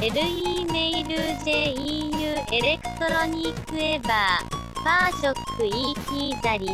[0.00, 1.14] LE メール
[1.44, 4.10] JEU エレクトロニックエヴァー
[4.84, 5.72] パーショック ET
[6.42, 6.66] ザリ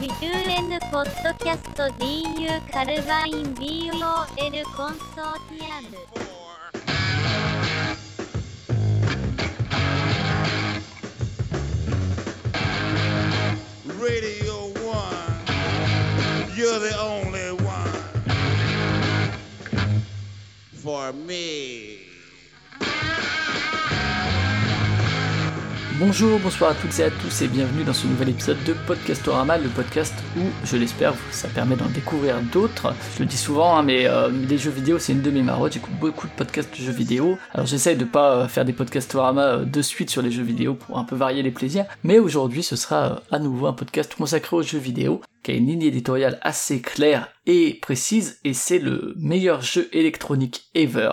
[0.00, 3.94] ビューエンポッドキャスト DU カルバイン BOL
[4.76, 5.96] コンソーティアム
[14.02, 14.45] Radio.
[16.56, 17.92] You're the only one
[20.72, 21.95] for me.
[25.98, 29.56] Bonjour, bonsoir à toutes et à tous et bienvenue dans ce nouvel épisode de Podcastorama,
[29.56, 32.92] le podcast où, je l'espère, ça permet d'en découvrir d'autres.
[33.14, 35.72] Je le dis souvent, hein, mais euh, les jeux vidéo c'est une de mes marottes,
[35.72, 37.38] j'écoute beaucoup de podcasts de jeux vidéo.
[37.54, 40.74] Alors j'essaye de pas euh, faire des Podcastorama euh, de suite sur les jeux vidéo
[40.74, 44.14] pour un peu varier les plaisirs, mais aujourd'hui ce sera euh, à nouveau un podcast
[44.16, 48.80] consacré aux jeux vidéo, qui a une ligne éditoriale assez claire et précise, et c'est
[48.80, 51.12] le meilleur jeu électronique ever.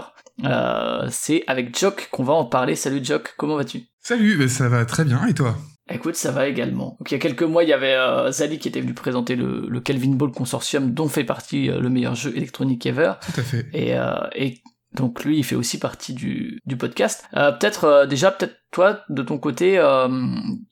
[1.09, 2.75] C'est avec Jock qu'on va en parler.
[2.75, 3.92] Salut Jock, comment vas-tu?
[4.05, 5.55] Salut, ben ça va très bien, et toi?
[5.89, 6.97] Écoute, ça va également.
[6.99, 9.37] Donc il y a quelques mois, il y avait euh, Zali qui était venu présenter
[9.37, 13.13] le, le Kelvin Ball Consortium, dont fait partie euh, le meilleur jeu électronique ever.
[13.21, 13.65] Tout à fait.
[13.71, 14.61] Et, euh, et
[14.95, 17.23] donc lui, il fait aussi partie du, du podcast.
[17.35, 20.09] Euh, peut-être euh, déjà, peut-être toi, de ton côté, euh,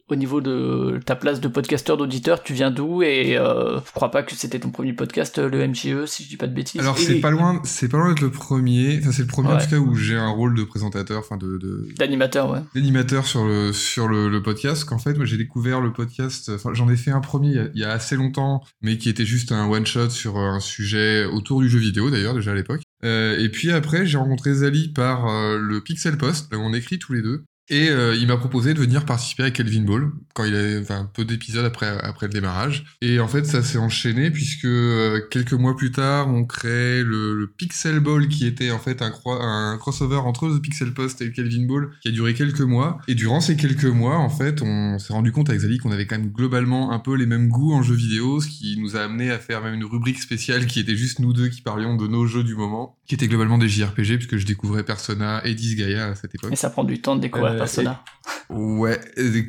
[0.10, 4.12] au niveau de ta place de podcasteur, d'auditeur, tu viens d'où Et euh, je crois
[4.12, 6.82] pas que c'était ton premier podcast, euh, le MJE, si je dis pas de bêtises.
[6.82, 9.58] Alors c'est pas loin, c'est pas loin d'être le premier, enfin c'est le premier en
[9.58, 12.60] tout cas où j'ai un rôle de présentateur, enfin de, de D'animateur, ouais.
[12.76, 14.84] d'animateur sur le sur le, le podcast.
[14.84, 17.60] Qu'en fait, moi j'ai découvert le podcast, enfin j'en ai fait un premier il y,
[17.60, 20.60] a, il y a assez longtemps, mais qui était juste un one shot sur un
[20.60, 22.82] sujet autour du jeu vidéo d'ailleurs déjà à l'époque.
[23.04, 26.74] Euh, et puis après j'ai rencontré Zali par euh, le Pixel Post, là où on
[26.74, 27.44] écrit tous les deux.
[27.72, 31.10] Et euh, il m'a proposé de venir participer à Kelvin Ball quand il avait enfin,
[31.14, 32.84] peu d'épisodes après après le démarrage.
[33.02, 37.50] Et en fait, ça s'est enchaîné puisque euh, quelques mois plus tard, on crée le,
[37.56, 41.90] Pixel Ball qui était en fait un, crossover entre le Pixel Post et Kelvin Ball
[42.02, 43.00] qui a duré quelques mois.
[43.08, 46.08] Et durant ces quelques mois, en fait, on s'est rendu compte avec Zali qu'on avait
[46.08, 49.00] quand même globalement un peu les mêmes goûts en jeux vidéo, ce qui nous a
[49.00, 52.08] amené à faire même une rubrique spéciale qui était juste nous deux qui parlions de
[52.08, 56.08] nos jeux du moment, qui était globalement des JRPG puisque je découvrais Persona et Disgaea
[56.08, 56.52] à cette époque.
[56.52, 58.04] Et ça prend du temps de découvrir Persona.
[58.50, 59.00] Ouais,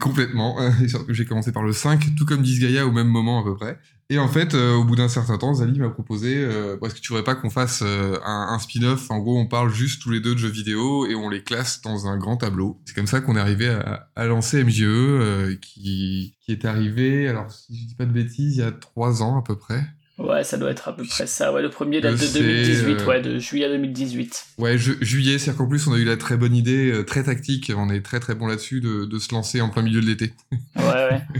[0.00, 0.58] complètement.
[1.08, 3.78] J'ai commencé par le 5, tout comme Disgaea au même moment à peu près.
[4.12, 7.00] Et en fait, euh, au bout d'un certain temps, Zali m'a proposé, euh, est-ce que
[7.00, 10.10] tu voudrais pas qu'on fasse euh, un, un spin-off En gros, on parle juste tous
[10.10, 12.78] les deux de jeux vidéo et on les classe dans un grand tableau.
[12.84, 17.26] C'est comme ça qu'on est arrivé à, à lancer MJE, euh, qui, qui est arrivé,
[17.26, 19.82] alors si je dis pas de bêtises, il y a trois ans à peu près.
[20.18, 21.52] Ouais, ça doit être à peu près ça.
[21.52, 24.44] Ouais, le premier date de C'est, 2018, euh, ouais, de juillet 2018.
[24.58, 27.24] Ouais, ju- juillet, c'est-à-dire qu'en plus on a eu la très bonne idée, euh, très
[27.24, 30.06] tactique, on est très très bon là-dessus, de, de se lancer en plein milieu de
[30.06, 30.32] l'été.
[30.76, 31.22] Ouais, ouais.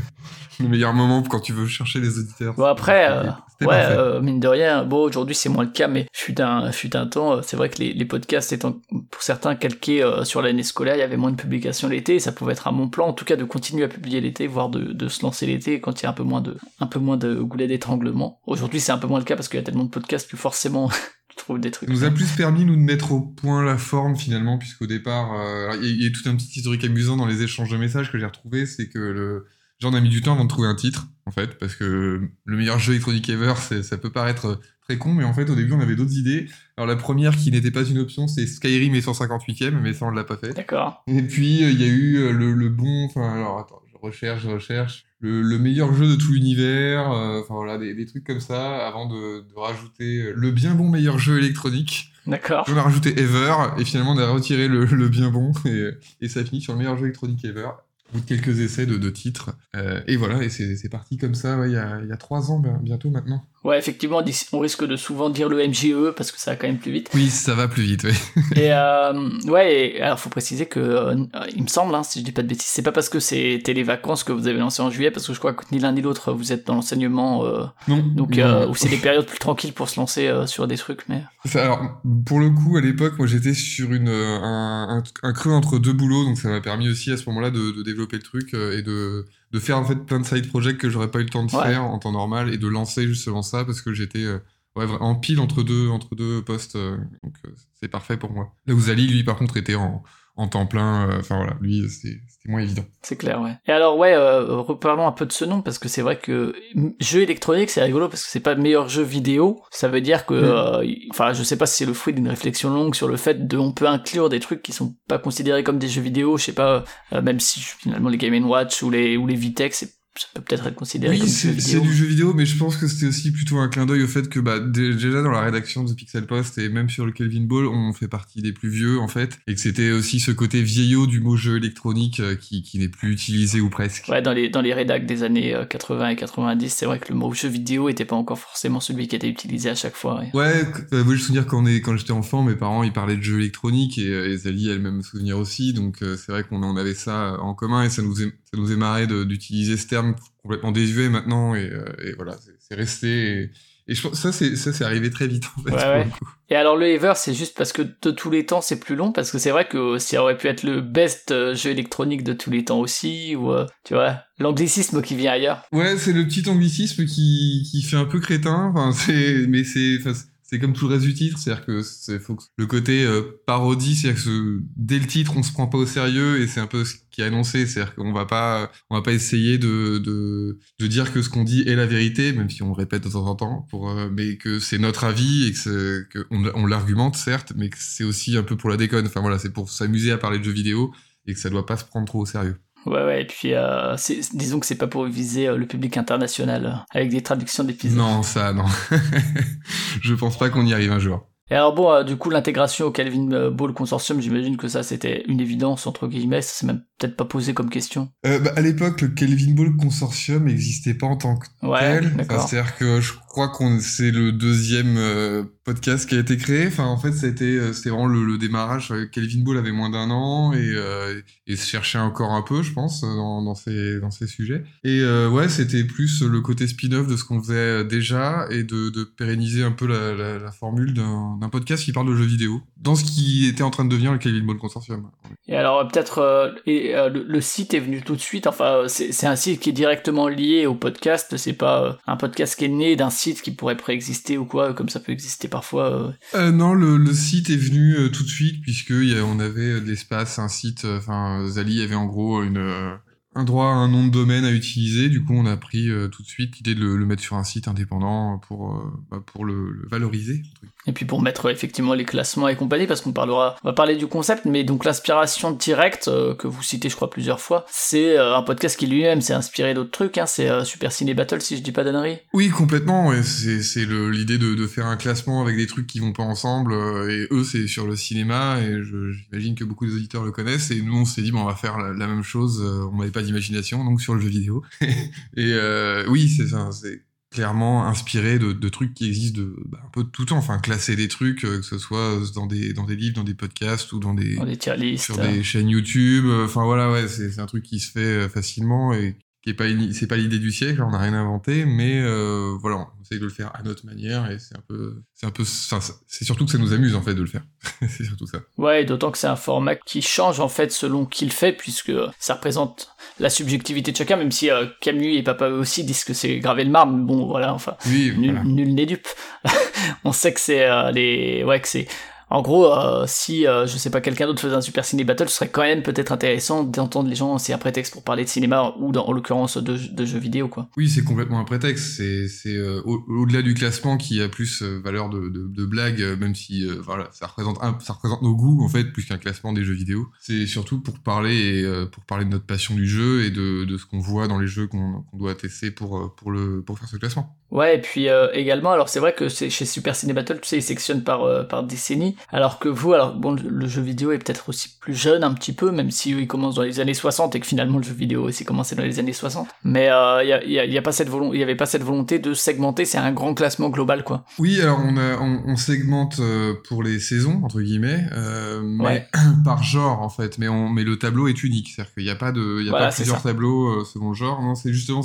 [0.60, 2.54] Le meilleur moment quand tu veux chercher les auditeurs.
[2.54, 3.22] Bon après, euh,
[3.62, 6.94] ouais, euh, mine de rien, bon aujourd'hui c'est moins le cas, mais fut un, fut
[6.94, 8.76] un temps, c'est vrai que les, les podcasts étant
[9.10, 12.32] pour certains calqués sur l'année scolaire, il y avait moins de publications l'été, et ça
[12.32, 14.92] pouvait être un bon plan, en tout cas de continuer à publier l'été, voire de,
[14.92, 17.16] de se lancer l'été quand il y a un peu moins de, un peu moins
[17.16, 18.38] de goulet d'étranglement.
[18.46, 20.36] Aujourd'hui c'est un peu moins le cas parce qu'il y a tellement de podcasts que
[20.36, 20.88] forcément
[21.28, 21.88] tu trouves des trucs.
[21.88, 25.32] Ça nous a plus permis, nous, de mettre au point la forme, finalement, puisqu'au départ,
[25.40, 27.70] euh, il y, a- il y a tout un petit historique amusant dans les échanges
[27.70, 29.46] de messages que j'ai retrouvé, c'est que le
[29.80, 32.20] genre on a mis du temps avant de trouver un titre, en fait, parce que
[32.44, 35.72] le meilleur jeu électronique ever, ça peut paraître très con, mais en fait, au début,
[35.72, 36.46] on avait d'autres idées.
[36.76, 40.10] Alors, la première qui n'était pas une option, c'est Skyrim et 158ème, mais ça, on
[40.10, 40.52] l'a pas fait.
[40.54, 41.02] D'accord.
[41.08, 43.96] Et puis, euh, il y a eu euh, le, le bon, enfin, alors, attends, je
[44.00, 48.04] recherche, je recherche, le, le meilleur jeu de tout l'univers, euh, enfin, voilà, des, des
[48.04, 52.12] trucs comme ça, avant de, de rajouter euh, le bien bon meilleur jeu électronique.
[52.26, 52.66] D'accord.
[52.68, 55.90] On a rajouté Ever, et finalement, on a retiré le, le bien bon, et,
[56.20, 57.70] et ça finit sur le meilleur jeu électronique Ever.
[58.12, 59.52] Bout de quelques essais de, de titres.
[59.74, 62.16] Euh, et voilà, et c'est parti comme ça, ouais, il y, a, il y a
[62.16, 63.42] trois ans, ben, bientôt maintenant.
[63.64, 64.20] Ouais, effectivement,
[64.52, 67.08] on risque de souvent dire le MJE parce que ça va quand même plus vite.
[67.14, 68.14] Oui, ça va plus vite, oui.
[68.56, 71.14] Et euh, ouais, et alors faut préciser que euh,
[71.54, 73.72] il me semble, hein, si je dis pas de bêtises, c'est pas parce que c'était
[73.72, 75.92] les vacances que vous avez lancé en juillet, parce que je crois que ni l'un
[75.92, 79.38] ni l'autre vous êtes dans l'enseignement, euh, Non, donc non, où c'est des périodes plus
[79.38, 81.22] tranquilles pour se lancer sur des trucs, mais
[81.54, 85.52] alors, pour le coup, à l'époque, moi, j'étais sur une, euh, un, un, un creux
[85.52, 88.22] entre deux boulots, donc ça m'a permis aussi à ce moment-là de, de développer le
[88.22, 91.18] truc euh, et de, de faire en fait plein de side projects que j'aurais pas
[91.20, 91.62] eu le temps de Ouais.
[91.64, 94.38] faire en temps normal et de lancer justement ça parce que j'étais euh,
[94.76, 98.52] ouais, en pile entre deux, entre deux postes, euh, donc euh, c'est parfait pour moi.
[98.66, 100.02] Là où Zali, lui, par contre, était en,
[100.36, 102.16] en temps plein, euh, enfin voilà, lui, c'était
[102.46, 102.84] moins évident.
[103.02, 103.56] c'est clair, ouais.
[103.66, 106.54] Et alors ouais, euh, reparlons un peu de ce nom parce que c'est vrai que
[106.98, 109.62] jeu électronique c'est rigolo parce que c'est pas le meilleur jeu vidéo.
[109.70, 110.44] Ça veut dire que, Mm.
[110.82, 113.46] euh, enfin, je sais pas si c'est le fruit d'une réflexion longue sur le fait
[113.46, 116.36] de, on peut inclure des trucs qui sont pas considérés comme des jeux vidéo.
[116.38, 116.82] Je sais pas,
[117.12, 120.42] euh, même si finalement les Game Watch ou les ou les Vitex c'est ça peut
[120.42, 123.32] peut-être être considéré Oui, comme c'est du jeu vidéo, mais je pense que c'était aussi
[123.32, 125.96] plutôt un clin d'œil au fait que bah, dé- déjà dans la rédaction de The
[125.96, 129.08] Pixel Post et même sur le Kelvin Ball, on fait partie des plus vieux en
[129.08, 132.78] fait, et que c'était aussi ce côté vieillot du mot jeu électronique euh, qui, qui
[132.78, 134.06] n'est plus utilisé ou presque.
[134.08, 137.08] Ouais, dans les, dans les rédacs des années euh, 80 et 90, c'est vrai que
[137.12, 140.20] le mot jeu vidéo était pas encore forcément celui qui était utilisé à chaque fois.
[140.20, 140.30] ouais.
[140.34, 140.62] Ouais,
[140.92, 143.16] euh, moi je me souviens quand, on est, quand j'étais enfant, mes parents ils parlaient
[143.16, 146.44] de jeux électroniques et, euh, et Zali elle-même me souvenir aussi, donc euh, c'est vrai
[146.44, 149.76] qu'on on avait ça en commun et ça nous, est, ça nous est marré d'utiliser
[149.76, 150.01] ce terme
[150.42, 153.08] complètement désuet maintenant et, euh, et voilà, c'est- resté.
[153.08, 153.50] Et,
[153.88, 155.70] et je pense ça c'est ça c'est arrivé très vite en fait.
[155.72, 156.06] Ouais, ouais.
[156.48, 159.12] Et alors le Ever, c'est juste parce que de tous les temps, c'est plus long,
[159.12, 162.32] parce que c'est vrai que ça aurait pu être le best euh, jeu électronique de
[162.32, 165.64] tous les temps aussi, ou euh, tu vois, l'anglicisme qui vient ailleurs.
[165.72, 168.72] Ouais, c'est le petit anglicisme qui, qui fait un peu crétin.
[168.74, 170.12] Enfin, c'est, mais c'est, enfin,
[170.52, 172.20] c'est comme tout le reste du titre, c'est-à-dire que c'est
[172.58, 176.42] le côté euh, parodie, c'est-à-dire que dès le titre, on se prend pas au sérieux
[176.42, 179.14] et c'est un peu ce qui est annoncé, c'est-à-dire qu'on va pas, on va pas
[179.14, 182.68] essayer de, de, de dire que ce qu'on dit est la vérité, même si on
[182.68, 186.06] le répète de temps en temps, pour, euh, mais que c'est notre avis et que,
[186.10, 189.06] que on, on l'argumente certes, mais que c'est aussi un peu pour la déconne.
[189.06, 190.92] Enfin voilà, c'est pour s'amuser à parler de jeux vidéo
[191.26, 192.58] et que ça doit pas se prendre trop au sérieux.
[192.86, 193.96] Ouais, ouais, et puis euh,
[194.34, 197.98] disons que c'est pas pour viser euh, le public international, euh, avec des traductions d'épisodes.
[197.98, 198.64] Non, ça, non.
[200.02, 201.28] Je pense pas qu'on y arrive un jour.
[201.50, 205.22] Et alors bon, euh, du coup, l'intégration au Calvin Ball Consortium, j'imagine que ça c'était
[205.28, 208.08] une évidence, entre guillemets, ça s'est même peut-être pas posé comme question.
[208.26, 212.26] Euh, bah, à l'époque, le Kelvin Ball Consortium n'existait pas en tant que Ouais, tel.
[212.28, 216.66] C'est-à-dire que je crois qu'on c'est le deuxième euh, podcast qui a été créé.
[216.66, 218.92] Enfin, en fait, c'était euh, c'était vraiment le, démarrage.
[218.92, 222.62] Euh, Kelvin Ball avait moins d'un an et, euh, et se cherchait encore un peu,
[222.62, 224.64] je pense, dans, dans ces dans ces sujets.
[224.84, 229.04] Et euh, ouais, c'était plus le côté spin-off de ce qu'on faisait déjà et de,
[229.16, 233.46] pérenniser un peu la, formule d'un podcast qui parle de jeux vidéo dans ce qui
[233.48, 235.08] était en train de devenir le Kelvin Ball Consortium.
[235.48, 238.46] Et alors euh, peut-être euh, euh, le, le site est venu tout de suite.
[238.46, 241.36] Enfin, euh, c'est un site qui est directement lié au podcast.
[241.36, 244.74] C'est pas euh, un podcast qui est né d'un site qui pourrait préexister ou quoi,
[244.74, 245.90] comme ça peut exister parfois.
[245.90, 246.12] euh.
[246.34, 250.38] Euh, non, le, site est venu euh, tout de suite puisque on avait de l'espace,
[250.38, 250.84] un site.
[250.84, 252.98] Enfin, Zali avait en gros une
[253.34, 255.08] un droit à un nom de domaine à utiliser.
[255.08, 257.36] Du coup, on a pris euh, tout de suite l'idée de le, le mettre sur
[257.36, 260.42] un site indépendant pour euh, bah, pour le, le valoriser.
[260.86, 263.72] Et puis pour mettre euh, effectivement les classements et compagnie, parce qu'on parlera, on va
[263.72, 268.18] parler du concept, mais donc l'inspiration directe que vous citez, je crois plusieurs fois, c'est
[268.18, 270.18] un podcast qui lui-même s'est inspiré d'autres trucs.
[270.18, 272.18] Hein, c'est Super Ciné Battle, si je dis pas d'annerie.
[272.34, 273.08] Oui, complètement.
[273.08, 273.22] ouais.
[273.22, 276.72] C'est l'idée de, de faire un classement avec des trucs qui vont pas ensemble.
[277.10, 278.58] et eux, c'est sur le cinéma.
[278.60, 280.70] Et j'imagine que beaucoup des auditeurs le connaissent.
[280.70, 282.60] Et nous, on s'est dit, bon, on va faire la, la même chose.
[282.92, 284.62] on n'avait pas d'imagination, donc sur le jeu vidéo.
[284.82, 286.46] et euh, oui, c'est.
[286.72, 287.02] C'est
[287.34, 290.36] clairement inspiré de, de trucs qui existent de bah, un peu de tout temps.
[290.36, 293.32] Enfin, classer des trucs, euh, que ce soit dans des dans des livres, dans des
[293.32, 295.04] podcasts ou dans des Dans des tier lists.
[295.06, 296.26] sur des chaînes YouTube.
[296.26, 299.64] euh, Enfin voilà, ouais, c'est un truc qui se fait facilement et qui est pas
[299.92, 300.82] c'est pas l'idée du siècle.
[300.82, 304.30] On n'a rien inventé, mais euh, voilà, on essaye de le faire à notre manière
[304.30, 307.14] et c'est un peu, c'est un peu, c'est surtout que ça nous amuse en fait
[307.14, 307.42] de le faire.
[307.88, 308.38] c'est surtout ça.
[308.56, 311.92] Ouais, d'autant que c'est un format qui change en fait selon qui le fait, puisque
[312.20, 316.14] ça représente la subjectivité de chacun, même si euh, Camus et Papa aussi disent que
[316.14, 319.08] c'est gravé le marbre, mais bon voilà, enfin, Oui, nul n'est dupe.
[320.04, 321.42] On sait que c'est euh, les...
[321.44, 321.88] Ouais, que c'est...
[322.32, 325.28] En gros, euh, si, euh, je sais pas, quelqu'un d'autre faisait un Super Ciné Battle,
[325.28, 328.28] ce serait quand même peut-être intéressant d'entendre les gens, c'est un prétexte pour parler de
[328.30, 330.66] cinéma, ou dans, en l'occurrence de, de jeux vidéo, quoi.
[330.78, 331.96] Oui, c'est complètement un prétexte.
[331.98, 336.34] C'est, euh, au- au-delà du classement qui a plus valeur de, de, de blague, même
[336.34, 339.62] si voilà, ça représente un, ça représente nos goûts en fait plus qu'un classement des
[339.62, 340.08] jeux vidéo.
[340.18, 343.84] C'est surtout pour parler et pour parler de notre passion du jeu et de, ce
[343.84, 347.36] qu'on voit dans les jeux qu'on, doit tester pour pour le pour faire ce classement.
[347.50, 350.62] Ouais, et puis également, alors c'est vrai que chez Super Ciné Battle, tu sais, ils
[350.62, 354.70] sectionnent par, par décennie, alors que vous, alors bon, le, jeu vidéo est peut-être aussi
[354.80, 357.40] plus jeune un petit peu, même si eux, ils commencent dans les années 60 et
[357.40, 359.48] que finalement le jeu vidéo aussi commencé dans les années 60.
[359.64, 361.66] Mais il y, a, y, a, y a pas cette volonté, il y avait pas
[361.66, 364.24] cette volonté de segmenter, c'est un grand classement global, quoi.
[364.38, 368.84] Oui, alors on, a, on, on segmente euh, pour les saisons entre guillemets, euh, mais
[368.84, 369.06] Ouais.
[369.44, 370.38] par genre en fait.
[370.38, 372.68] Mais on, mais le tableau est unique, c'est-à-dire qu'il n'y a pas de, il y
[372.68, 373.22] a Voilà, pas plusieurs ça.
[373.30, 374.42] tableaux euh, selon le genre.
[374.42, 375.02] Non, c'est justement,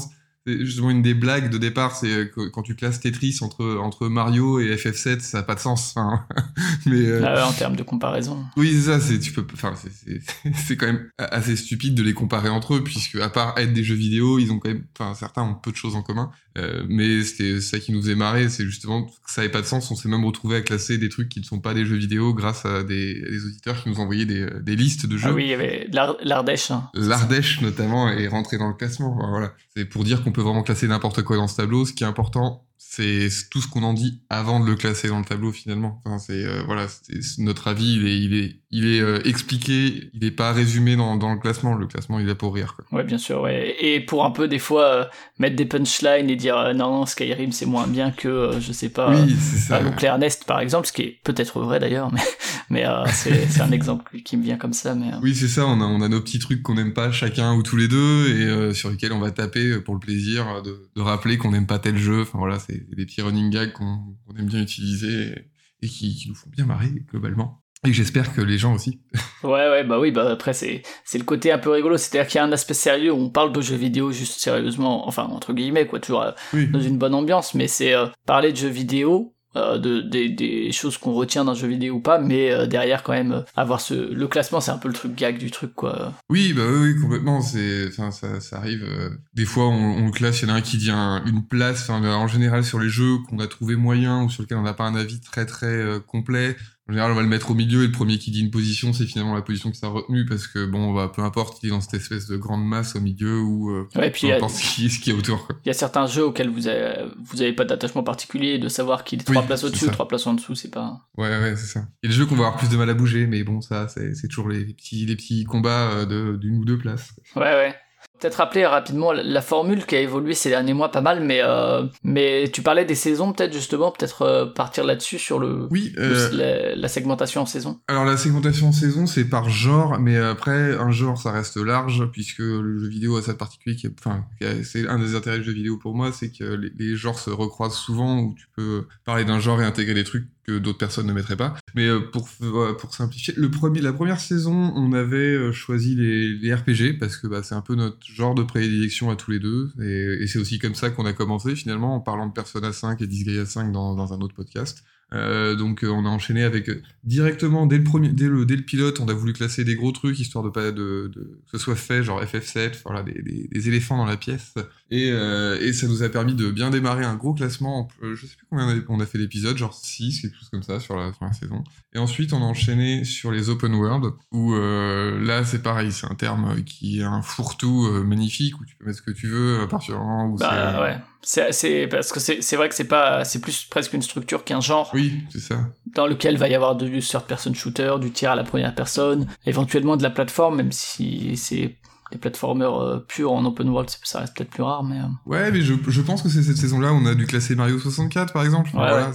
[0.48, 4.60] justement une des blagues de départ, c'est euh, quand tu classes Tetris entre entre Mario
[4.60, 5.96] et FF7, ça n'a pas de sens.
[6.86, 8.46] Mais euh, Euh, en termes de comparaison.
[8.56, 12.04] oui, c'est ça, c'est tu peux, enfin, c'est- c'est c'est quand même assez stupide de
[12.04, 14.84] les comparer entre eux, puisque à part être des jeux vidéo, ils ont quand même,
[14.98, 16.32] enfin, certains ont peu de choses en commun.
[16.58, 19.68] Euh, mais c'était ça qui nous faisait marrer, c'est justement que ça n'avait pas de
[19.68, 19.92] sens.
[19.92, 22.34] On s'est même retrouvé à classer des trucs qui ne sont pas des jeux vidéo
[22.34, 25.30] grâce à des, à des auditeurs qui nous envoyaient des, des listes de jeux.
[25.30, 26.72] Ah oui, il y avait l'Ar- l'Ardèche.
[26.72, 26.90] hein.
[26.96, 29.16] L'Ardèche notamment est rentré dans le classement.
[29.18, 31.84] Enfin, voilà, c'est pour dire qu'on peut vraiment classer n'importe quoi dans ce tableau.
[31.84, 35.18] Ce qui est important, c'est tout ce qu'on en dit avant de le classer dans
[35.18, 36.00] le tableau finalement.
[36.06, 40.12] Enfin, c'est euh, voilà, c'est- notre avis, il est, il est, il est euh, expliqué,
[40.14, 41.74] il est pas résumé dans, dans le classement.
[41.74, 42.76] Le classement, il est pour rire.
[42.76, 43.00] Quoi.
[43.00, 43.76] Ouais, bien sûr, ouais.
[43.80, 45.06] Et pour un peu, des fois, euh,
[45.40, 49.10] mettre des punchlines et dire non, non, Skyrim c'est moins bien que, je sais pas,
[49.10, 49.82] oui, c'est ça.
[50.04, 52.22] Ernest par exemple, ce qui est peut-être vrai d'ailleurs, mais,
[52.70, 54.96] mais euh, c'est un exemple qui me vient comme ça.
[54.96, 55.66] Mais, euh, Oui, c'est ça.
[55.66, 58.28] On a, on a nos petits trucs qu'on n'aime pas chacun ou tous les deux
[58.30, 61.68] et euh, sur lesquels on va taper pour le plaisir de, de rappeler qu'on n'aime
[61.68, 62.22] pas tel jeu.
[62.22, 65.34] Enfin voilà, c'est des petits running gags qu'on aime bien utiliser
[65.82, 67.64] et qui, qui nous font bien marrer globalement.
[67.86, 69.00] Et j'espère que les gens aussi.
[69.44, 72.40] Ouais, ouais, bah oui, bah après, c'est, c'est le côté un peu rigolo, c'est-à-dire qu'il
[72.40, 75.54] y a un aspect sérieux où on parle de jeux vidéo juste sérieusement, enfin, entre
[75.54, 76.68] guillemets, quoi, toujours Oui.
[76.70, 80.98] dans une bonne ambiance, mais c'est euh, parler de jeux vidéo, euh, de, des, choses
[80.98, 83.82] qu'on retient d'un jeu vidéo ou pas, mais euh, derrière, quand même, euh, avoir.
[83.90, 86.14] Le classement, c'est un peu le truc gag du truc, quoi.
[86.30, 87.42] Oui, bah oui, complètement.
[87.42, 88.10] C'est, ça,
[88.54, 88.86] arrive.
[89.34, 90.42] des fois, on, le classe.
[90.42, 91.90] Il y en a un qui dit un- une place.
[91.90, 94.86] En général, sur les jeux qu'on a trouvé moyen ou sur lesquels on n'a pas
[94.86, 96.56] un avis très très complet.
[96.90, 98.94] En général, on va le mettre au milieu et le premier qui dit une position,
[98.94, 101.70] c'est finalement la position qui sera retenue parce que bon, bah, peu importe, il est
[101.72, 104.62] dans cette espèce de grande masse au milieu ou euh, Ouais, puis peu a- ce
[104.76, 105.50] qui, ce qui est autour.
[105.66, 108.70] Il y a certains jeux auxquels vous avez, vous avez pas d'attachement particulier, et de
[108.70, 111.02] savoir qu'il est trois places au-dessus ou trois places en dessous, c'est pas.
[111.18, 111.86] Ouais, ouais, c'est ça.
[112.04, 113.60] Il y a des jeux qu'on va avoir plus de mal à bouger, mais bon,
[113.60, 117.14] ça, c'est, toujours les petits, les petits combats euh, de, d'une ou deux places.
[117.36, 117.76] Ouais, ouais.
[118.20, 121.84] Peut-être rappeler rapidement la, formule qui a évolué ces derniers mois pas mal, mais, euh,
[122.04, 125.94] mais tu parlais des saisons, peut-être justement, peut-être euh, partir là-dessus sur le, Oui.
[125.96, 126.30] le- euh,
[126.72, 127.80] la, la segmentation en saison.
[127.88, 132.06] Alors la segmentation en saison, c'est par genre, mais après un genre ça reste large
[132.12, 134.26] puisque le jeu vidéo a ça de particulier qui enfin,
[134.64, 137.30] c'est un des intérêts du jeu vidéo pour moi, c'est que les, les genres se
[137.30, 141.08] recroisent souvent où tu peux parler d'un genre et intégrer des trucs que d'autres personnes
[141.08, 141.56] ne mettraient pas.
[141.76, 145.94] Mais euh, pour euh, pour simplifier, le premier, la première saison, on avait euh, choisi
[145.96, 149.32] les, les RPG parce que bah, c'est un peu notre genre de prédilection à tous
[149.32, 152.72] les deux et, c'est aussi comme ça qu'on a commencé finalement en parlant de Persona
[152.72, 154.84] 5 et Disgaea 5 dans, dans un autre podcast.
[155.14, 158.58] Euh, donc euh, on a enchaîné avec euh, directement dès le premier, dès le, dès
[158.58, 161.52] le pilote, on a voulu classer des gros trucs histoire de pas de, de que
[161.54, 164.56] ce soit fait genre FF7, voilà des, des, des éléphants dans la pièce
[164.92, 167.88] et, euh, et ça nous a permis de bien démarrer un gros classement.
[168.04, 170.50] Euh, je sais plus combien on a, on a fait d'épisodes, genre 6 quelque chose
[170.50, 171.64] comme ça sur la première saison.
[171.94, 176.08] Et ensuite on a enchaîné sur les open world où euh, là c'est pareil, c'est
[176.08, 179.28] un terme qui est un fourre-tout euh, magnifique où tu peux mettre ce que tu
[179.28, 180.98] veux à partir du moment où c'est Bah ouais.
[181.30, 184.90] C'est, parce que c'est, vrai que c'est pas, c'est plus presque une structure qu'un genre
[184.94, 185.60] oui c'est ça.
[185.94, 189.28] dans lequel va y avoir du third person shooter, du tir à la première personne,
[189.46, 191.76] éventuellement de la plateforme, même si c'est
[192.14, 195.52] des platformers euh, purs en open world, ça reste peut-être plus rare, mais euh, Ouais,
[195.52, 198.46] mais je, je pense que c'est cette saison-là, on a dû classer Mario 64 par
[198.46, 198.70] exemple.
[198.70, 199.12] Ouais, voilà,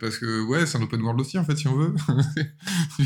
[0.00, 1.92] parce que ouais, c'est un open world aussi en fait, si on veut.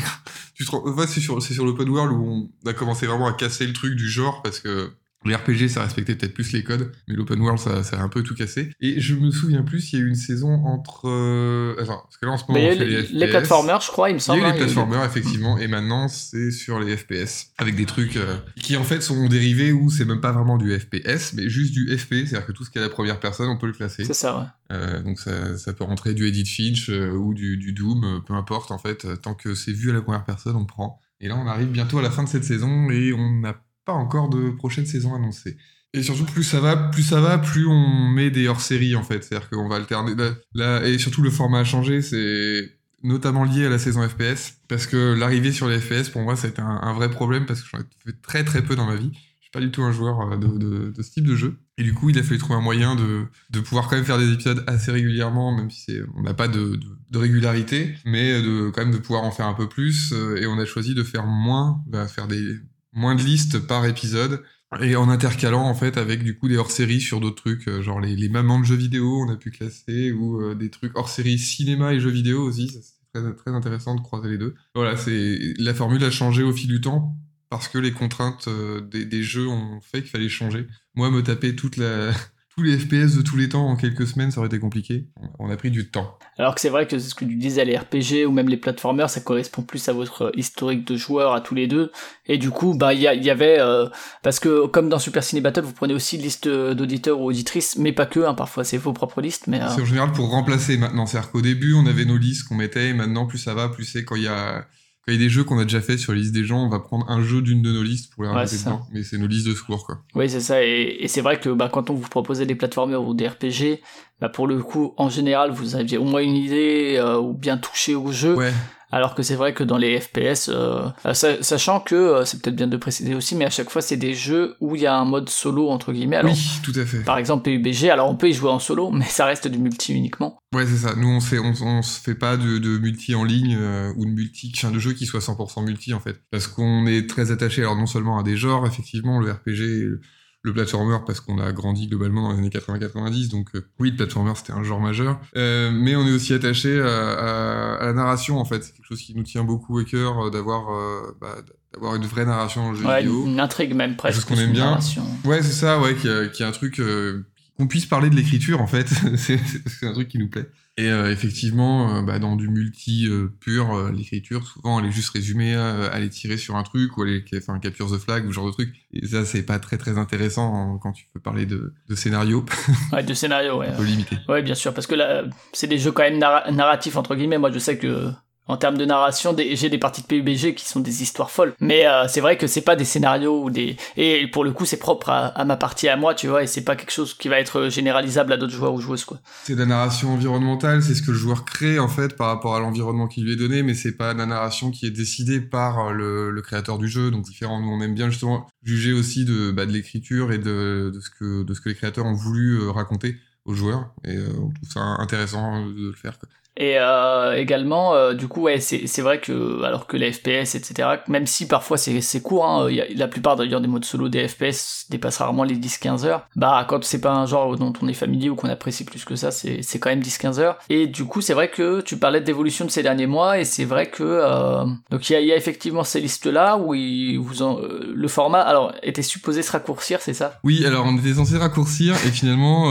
[0.54, 3.32] tu te ouais, c'est sur, c'est sur l'open world où on a commencé vraiment à
[3.32, 4.92] casser le truc du genre parce que
[5.25, 8.09] les RPG ça respectait peut-être plus les codes, mais l'open world ça, ça a un
[8.09, 8.71] peu tout cassé.
[8.81, 11.09] Et je me souviens plus, il y a eu une saison entre.
[11.09, 11.75] Euh...
[11.81, 13.12] Attends, parce que là en ce moment on il y a fait les, FPS.
[13.12, 14.41] les platformers, je crois, il me Il y semble.
[14.41, 18.17] a eu hein, les platformers, effectivement, et maintenant c'est sur les FPS, avec des trucs
[18.17, 21.73] euh, qui en fait sont dérivés où c'est même pas vraiment du FPS, mais juste
[21.73, 23.73] du FP, c'est-à-dire que tout ce qui est à la première personne, on peut le
[23.73, 24.05] classer.
[24.05, 24.45] C'est ça, ouais.
[24.76, 28.21] Euh, donc ça, ça peut rentrer du Edith Finch euh, ou du, du Doom, euh,
[28.21, 30.99] peu importe en fait, euh, tant que c'est vu à la première personne, on prend.
[31.21, 33.92] Et là on arrive bientôt à la fin de cette saison et on n'a pas
[33.92, 35.56] encore de prochaine saison annoncée.
[35.94, 39.22] Et surtout, plus ça va, plus ça va, plus on met des hors-séries en fait.
[39.22, 40.14] C'est-à-dire qu'on va alterner.
[40.54, 42.00] Là, et surtout, le format a changé.
[42.00, 44.58] C'est notamment lié à la saison FPS.
[44.68, 47.60] Parce que l'arrivée sur les FPS, pour moi, ça a été un, vrai problème parce
[47.60, 49.10] que j'en ai fait très très peu dans ma vie.
[49.12, 51.58] Je suis pas du tout un joueur euh, de, ce type de jeu.
[51.76, 54.18] Et du coup, il a fallu trouver un moyen de, de pouvoir quand même faire
[54.18, 56.78] des épisodes assez régulièrement, même si on n'a pas de
[57.12, 60.12] régularité, mais de quand même de pouvoir en faire un peu plus.
[60.12, 62.56] euh, Et on a choisi de faire moins, bah, faire des
[62.92, 64.42] moins de listes par épisode
[64.80, 68.00] et en intercalant en fait avec du coup des hors-séries sur d'autres trucs, euh, genre
[68.00, 71.38] les, les mamans de jeux vidéo, on a pu classer, ou euh, des trucs hors-série
[71.38, 74.54] cinéma et jeux vidéo aussi, c'est très, très intéressant de croiser les deux.
[74.75, 77.16] Voilà, c'est la formule a changé au fil du temps
[77.50, 80.66] parce que les contraintes euh, des jeux ont fait qu'il fallait changer.
[80.94, 82.12] Moi, me taper toute la,
[82.56, 85.06] tous les FPS de tous les temps en quelques semaines, ça aurait été compliqué.
[85.38, 86.18] On a pris du temps.
[86.38, 88.56] Alors que c'est vrai que c'est ce que tu disais, les RPG ou même les
[88.59, 91.90] platformers, ça correspond plus à votre historique de joueur à tous les deux.
[92.26, 93.88] Et du coup, bah il y, a- il y avait euh,
[94.23, 97.92] parce que comme dans Super Ciné Battle, vous prenez aussi liste d'auditeurs ou auditrices, mais
[97.92, 98.21] pas que.
[98.21, 101.06] Hein, parfois c'est vos propres listes, mais euh, C'est en général pour remplacer maintenant.
[101.06, 103.85] C'est-à-dire qu'au début, on avait nos listes qu'on mettait, et maintenant, plus ça va, plus
[103.85, 104.66] c'est quand il y a,
[105.04, 106.64] quand il y a des jeux qu'on a déjà fait sur les listes des gens,
[106.64, 108.87] on va prendre un jeu d'une de nos listes pour les rajouter dedans.
[108.92, 109.99] Mais c'est nos listes de secours, quoi.
[110.14, 110.64] oui c'est ça.
[110.64, 113.80] Et, et c'est vrai que bah, quand on vous proposait des platformers ou des RPG,
[114.21, 117.59] bah pour le coup, en général, vous aviez au moins une idée euh, ou bien
[117.59, 118.37] touché au jeu.
[118.37, 118.52] Ouais.
[118.94, 122.42] Alors que c'est vrai que dans les FPS, euh, euh, sa- sachant que euh, c'est
[122.42, 124.87] peut-être bien de préciser aussi, mais à chaque fois c'est des jeux où il y
[124.87, 126.16] a un mode solo entre guillemets.
[126.16, 127.02] Alors, Oui, tout à fait.
[127.02, 129.94] par exemple PUBG, alors on peut y jouer en solo, mais ça reste du multi
[129.94, 130.38] uniquement.
[130.54, 130.94] Ouais, c'est ça.
[130.94, 134.04] Nous, on fait, on, on se fait pas de, de multi en ligne euh, ou
[134.04, 137.30] de multi, enfin, de jeu qui soit 100% multi en fait, parce qu'on est très
[137.30, 140.00] attaché, alors non seulement à des genres, effectivement, le RPG, le,
[140.44, 143.96] le platformer, parce qu'on a grandi globalement dans les années 80-90, donc euh, oui, le
[143.96, 147.92] platformer c'était un genre majeur, euh, mais on est aussi attaché à, à- à la
[147.92, 148.64] narration en fait.
[148.64, 151.37] C'est quelque chose qui nous tient beaucoup à cœur euh, d'avoir, euh, bah,
[151.72, 153.25] d'avoir une vraie narration le jeu Ouais, vidéo.
[153.26, 154.16] une intrigue même presque.
[154.16, 154.64] chose qu'on aime bien.
[154.64, 155.04] narration.
[155.25, 157.25] Ouais, c'est ça, ouais, qu'il y a, qu'il y a un truc euh,
[157.56, 158.88] qu'on puisse parler de l'écriture en fait.
[159.16, 160.49] c'est c'est un truc qui nous plaît.
[160.79, 165.11] Et euh, effectivement, euh, bah, dans du multi euh, pur, l'écriture souvent elle est juste
[165.11, 168.25] résumée à, à aller tirer sur un truc ou aller faire un capture the flag
[168.25, 168.75] ou ce genre de truc.
[168.95, 172.47] Et ça c'est pas très très intéressant hein, quand tu peux parler de, de scénario,
[172.93, 173.69] Ouais, de scénario, ouais.
[173.69, 174.17] un peu limité.
[174.31, 177.38] Ouais, bien sûr, parce que là, c'est des jeux quand même narra- narratifs, entre guillemets.
[177.38, 178.11] Moi, je sais que,
[178.49, 181.54] en termes de narration, j'ai des parties de PUBG qui sont des histoires folles.
[181.61, 183.76] Mais euh, c'est vrai que c'est pas des scénarios ou des.
[183.96, 186.64] Et pour le coup, c'est propre à, ma partie à moi, tu vois, et c'est
[186.64, 189.20] pas quelque chose qui va être généralisable à d'autres joueurs ou joueuses, quoi.
[189.44, 192.56] C'est de la narration environnementale, c'est ce que le joueur crée en fait par rapport
[192.56, 195.40] à l'environnement qui lui est donné, mais c'est pas de la narration qui est décidée
[195.40, 197.61] par le, créateur du jeu, donc différent.
[197.61, 201.44] Nous on aime bien justement juger aussi de, bah, l'écriture et de, de ce que
[201.44, 204.68] de ce que les créateurs ont voulu euh, raconter aux joueurs, et euh, on trouve
[204.68, 206.18] ça intéressant de le faire.
[206.18, 206.28] Quoi.
[206.62, 210.90] Et euh, également, euh, du coup, ouais, c'est vrai que, alors que les FPS, etc.,
[211.09, 214.09] même si parfois c'est court, hein, il y a, la plupart d'ailleurs des modes solo
[214.09, 217.88] des FPS dépassent rarement les 10-15 heures, bah quand c'est pas un genre dont on
[217.88, 220.59] est familier ou qu'on apprécie plus que ça, c'est quand même 10-15 heures.
[220.71, 223.64] Et du coup, c'est vrai que tu parlais d'évolution de ces derniers mois, et c'est
[223.64, 224.04] vrai que...
[224.04, 226.76] euh, donc il y a, il y a effectivement ces listes-là où
[227.21, 230.38] vous en, le format alors était supposé se raccourcir, c'est ça?
[230.45, 232.66] Oui, alors on était censé raccourcir, et finalement,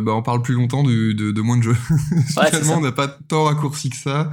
[0.00, 1.76] bah, on parle plus longtemps de, de, de moins de jeux.
[2.28, 4.30] finalement, on n'a pas tant raccourci que ça.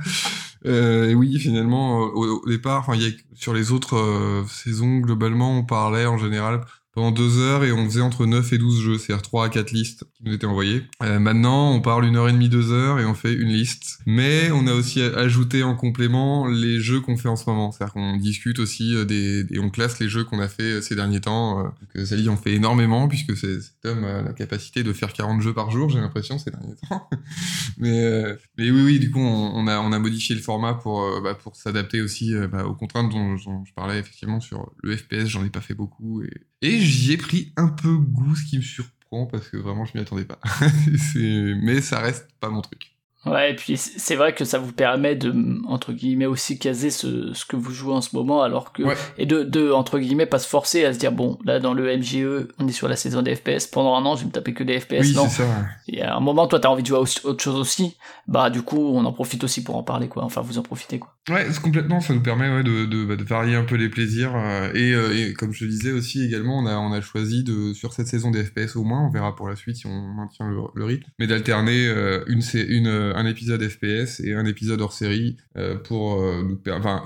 [0.65, 3.00] Euh, et oui, finalement, euh, au, départ, enfin,
[3.34, 6.62] sur les autres euh, saisons, globalement, on parlait en général
[6.96, 9.72] pendant deux heures et on faisait entre 9 et 12 jeux, c'est-à-dire 3 à 4
[9.72, 10.84] listes qui nous étaient envoyées.
[11.04, 14.00] Euh, maintenant, on parle une heure et demie, deux heures et on fait une liste.
[14.06, 17.74] Mais on a aussi ajouté en complément les jeux qu'on fait en ce moment.
[17.74, 20.82] C'est-à-dire qu'on discute aussi euh, des, et on classe les jeux qu'on a fait euh,
[20.82, 21.64] ces derniers temps.
[21.64, 25.54] Donc, Sally en fait énormément puisque cet homme a la capacité de faire 40 jeux
[25.54, 27.10] par jour, j'ai l'impression, ces derniers temps.
[27.78, 32.65] mais, oui, oui, du coup, on, a, modifié le format pour, bah, s'adapter aussi bah,
[32.65, 35.26] aux contraintes dont, dont je parlais effectivement sur le FPS.
[35.26, 36.30] J'en ai pas fait beaucoup et,
[36.65, 39.91] et j'y ai pris un peu goût, ce qui me surprend parce que vraiment, je
[39.95, 40.39] m'y attendais pas.
[41.15, 42.94] Mais ça reste pas mon truc.
[43.26, 45.34] Ouais, et puis c'est vrai que ça vous permet de,
[45.68, 48.84] entre guillemets, aussi caser ce, ce que vous jouez en ce moment, alors que.
[48.84, 48.96] Ouais.
[49.18, 51.98] Et de, de, entre guillemets, pas se forcer à se dire, bon, là, dans le
[51.98, 54.54] MJE, on est sur la saison des FPS, pendant un an, je vais me taper
[54.54, 55.02] que des FPS.
[55.02, 55.28] oui, non.
[55.28, 55.44] ça.
[55.88, 58.62] Et à un moment, toi, t'as envie de jouer à autre chose aussi, bah, du
[58.62, 60.24] coup, on en profite aussi pour en parler, quoi.
[60.24, 61.16] Enfin, vous en profitez, quoi.
[61.30, 64.36] Ouais, complètement, ça nous permet ouais, de, de, bah, de varier un peu les plaisirs.
[64.36, 67.44] euh, et, euh, et comme je te disais aussi également, on a, on a choisi
[67.44, 70.14] de, sur cette saison des FPS au moins, on verra pour la suite si on
[70.14, 74.45] maintient le, le rythme, mais d'alterner euh, une, une, euh, un épisode FPS et un
[74.45, 76.60] épisode hors série euh, pour euh,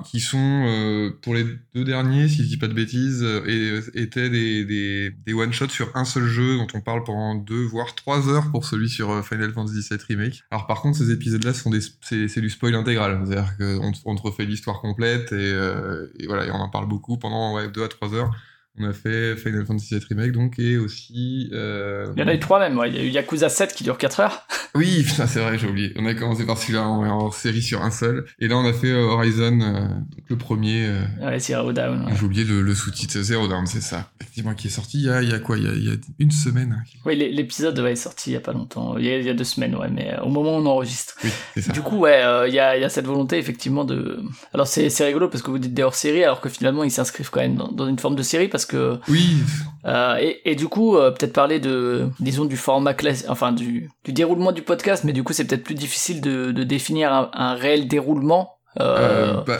[0.06, 1.45] qui sont euh, pour les
[1.76, 5.95] deux derniers, si je dis pas de bêtises, euh, étaient des, des, des one-shots sur
[5.95, 9.22] un seul jeu dont on parle pendant deux voire trois heures pour celui sur euh,
[9.22, 10.43] Final Fantasy VII Remake.
[10.52, 14.22] Alors par contre, ces épisodes-là sont des, c'est, du spoil intégral, c'est-à-dire qu'on on te
[14.22, 17.84] refait l'histoire complète et, euh, et voilà, et on en parle beaucoup pendant ouais, deux
[17.84, 18.32] à trois heures.
[18.80, 21.50] On a fait Final Fantasy VII Remake donc et aussi.
[21.54, 22.06] Euh...
[22.15, 22.89] Il y en a eu trois même, ouais.
[22.89, 24.42] Il y a eu Yakuza 7 qui dure 4 heures.
[24.76, 25.94] Oui, putain, c'est vrai, j'ai oublié.
[25.98, 28.26] On a commencé par celui-là en, en série sur un seul.
[28.39, 30.86] Et là, on a fait euh, Horizon, euh, donc le premier.
[30.86, 32.06] euh, Ouais, Zero Down.
[32.06, 32.12] ouais.
[32.15, 34.12] J'ai oublié le, le sous-titre Zero Down, c'est ça.
[34.22, 35.86] Effectivement, qui est sorti il y a, il y a quoi il y a, il
[35.86, 36.78] y a une semaine.
[36.80, 36.84] hein.
[37.04, 39.26] Oui, l'é- l'épisode ouais, est sorti il y a pas longtemps, il y a, il
[39.26, 41.15] y a deux semaines, ouais, mais au moment où on enregistre.
[41.24, 41.72] Oui, c'est ça.
[41.74, 44.22] Du coup, ouais, il y, a, il y a cette volonté effectivement de.
[44.54, 47.32] Alors c'est c'est rigolo parce que vous dites des hors-série, alors que finalement ils s'inscrivent
[47.32, 48.69] quand même dans, dans une forme de série parce que.
[49.08, 49.38] Oui,
[49.86, 53.90] euh, et, et du coup, euh, peut-être parler de, disons, du format classique, enfin du,
[54.04, 57.30] du déroulement du podcast, mais du coup c'est peut-être plus difficile de, de définir un,
[57.34, 58.54] un réel déroulement.
[58.80, 59.58] Euh, bah,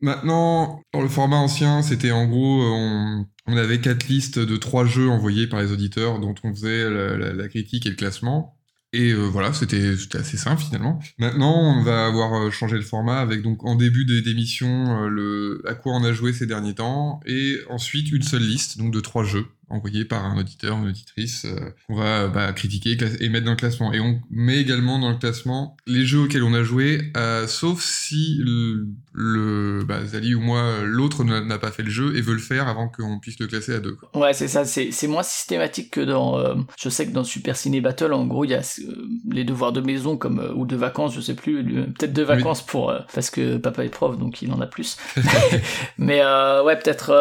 [0.00, 4.84] maintenant, dans le format ancien, c'était en gros, on, on avait quatre listes de trois
[4.84, 8.56] jeux envoyés par les auditeurs dont on faisait la, la- la critique et le classement.
[8.94, 11.00] Et euh, voilà, c'était assez simple finalement.
[11.18, 15.08] Maintenant, on va avoir euh, changé le format avec donc en début des- d'émission euh,
[15.08, 18.92] le à quoi on a joué ces derniers temps et ensuite une seule liste donc
[18.92, 23.28] de trois jeux envoyés par un auditeur, une auditrice, euh, qu'on va bah, critiquer et
[23.28, 23.92] mettre dans le classement.
[23.92, 27.82] Et on met également dans le classement les jeux auxquels on a joué, euh, sauf
[27.82, 32.34] si le, le bah, Zali ou moi, l'autre n'a pas fait le jeu et veut
[32.34, 33.94] le faire avant qu'on puisse le classer à deux.
[33.94, 34.10] Quoi.
[34.14, 36.38] Ouais, c'est ça, c'est moins systématique que dans...
[36.38, 38.62] Euh, je sais que dans Super Ciné Battle, en gros, il y a
[39.30, 42.92] les devoirs de maison comme ou de vacances, je sais plus, peut-être de vacances pour...
[43.14, 44.98] parce que papa est prof, donc il en a plus.
[45.98, 47.12] Mais ouais, peut-être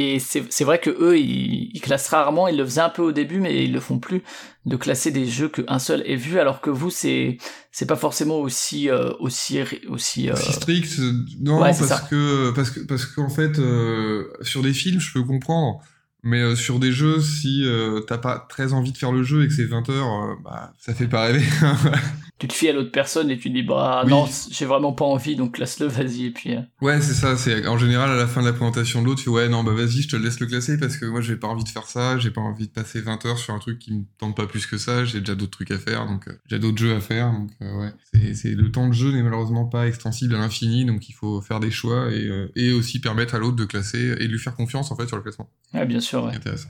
[0.00, 3.10] et c'est vrai que eux, ils, ils, classent rarement, ils le faisaient un peu au
[3.10, 4.22] début, mais ils le font plus,
[4.64, 7.38] de classer des jeux qu'un seul ait vu, alors que vous, c'est
[7.72, 9.58] c'est pas forcément aussi euh, aussi
[9.88, 10.36] aussi, euh...
[10.36, 11.00] strict.
[11.40, 15.80] Non, parce, que, parce que parce qu'en fait, euh, sur des films, je peux comprendre.
[16.28, 19.44] Mais euh, sur des jeux, si euh, t'as pas très envie de faire le jeu
[19.44, 21.42] et que c'est 20 heures, bah ça fait pas rêver.
[22.38, 25.34] tu te fies à l'autre personne et tu dis bah non j'ai vraiment pas envie
[25.34, 26.60] donc classe-le vas-y et puis euh.
[26.80, 29.24] ouais c'est ça c'est en général à la fin de la présentation de l'autre tu
[29.24, 31.48] fais ouais non bah vas-y je te laisse le classer parce que moi j'ai pas
[31.48, 33.92] envie de faire ça j'ai pas envie de passer 20 heures sur un truc qui
[33.92, 36.60] me tente pas plus que ça j'ai déjà d'autres trucs à faire donc euh, j'ai
[36.60, 37.92] d'autres jeux à faire donc euh, ouais
[38.34, 41.58] c'est le temps de jeu n'est malheureusement pas extensible à l'infini donc il faut faire
[41.58, 44.92] des choix et, et aussi permettre à l'autre de classer et de lui faire confiance
[44.92, 46.34] en fait sur le classement ouais bien sûr ouais.
[46.34, 46.68] intéressant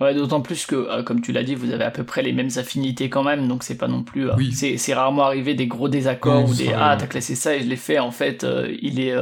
[0.00, 2.32] Ouais, d'autant plus que, euh, comme tu l'as dit, vous avez à peu près les
[2.32, 4.28] mêmes affinités quand même, donc c'est pas non plus.
[4.28, 4.34] Euh,
[4.76, 7.76] c'est rarement arrivé des gros désaccords ou des Ah, t'as classé ça et je l'ai
[7.76, 9.14] fait, en fait, euh, il est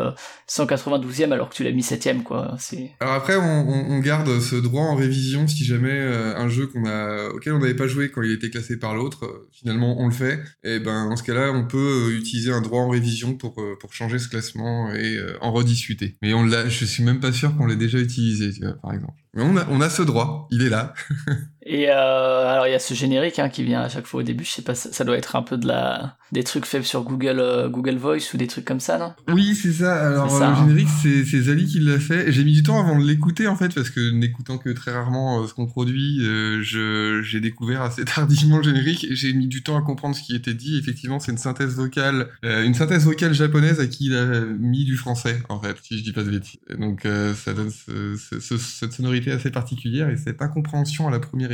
[0.48, 2.56] 192e alors que tu l'as mis 7e, quoi.
[3.00, 7.28] Alors après, on, on, garde ce droit en révision si jamais un jeu qu'on a,
[7.28, 10.40] auquel on n'avait pas joué quand il était classé par l'autre, finalement on le fait,
[10.64, 14.18] et ben dans ce cas-là, on peut utiliser un droit en révision pour, pour changer
[14.18, 16.16] ce classement et en rediscuter.
[16.22, 18.94] Mais on l'a, je suis même pas sûr qu'on l'ait déjà utilisé, tu vois, par
[18.94, 19.21] exemple.
[19.34, 20.92] On a ce droit, il est là.
[21.64, 24.22] Et euh, alors il y a ce générique hein, qui vient à chaque fois au
[24.24, 24.44] début.
[24.44, 27.38] Je sais pas, ça, doit être un peu de la des trucs faits sur Google
[27.38, 29.12] euh, Google Voice ou des trucs comme ça, non?
[29.28, 30.08] Oui, c'est ça.
[30.08, 30.56] Alors le hein.
[30.56, 32.32] générique, c'est c'est Zali qui l'a fait.
[32.32, 35.42] J'ai mis du temps avant de l'écouter en fait parce que n'écoutant que très rarement
[35.42, 39.62] euh, ce qu'on produit, euh, je j'ai découvert assez tardivement le générique j'ai mis du
[39.62, 40.78] temps à comprendre ce qui était dit.
[40.78, 44.96] Effectivement, c'est une synthèse vocale, une synthèse vocale japonaise à qui il a mis du
[44.96, 46.58] français en fait, si je dis pas de bêtises.
[46.76, 51.51] Donc ça donne cette sonorité assez particulière et cette incompréhension à la première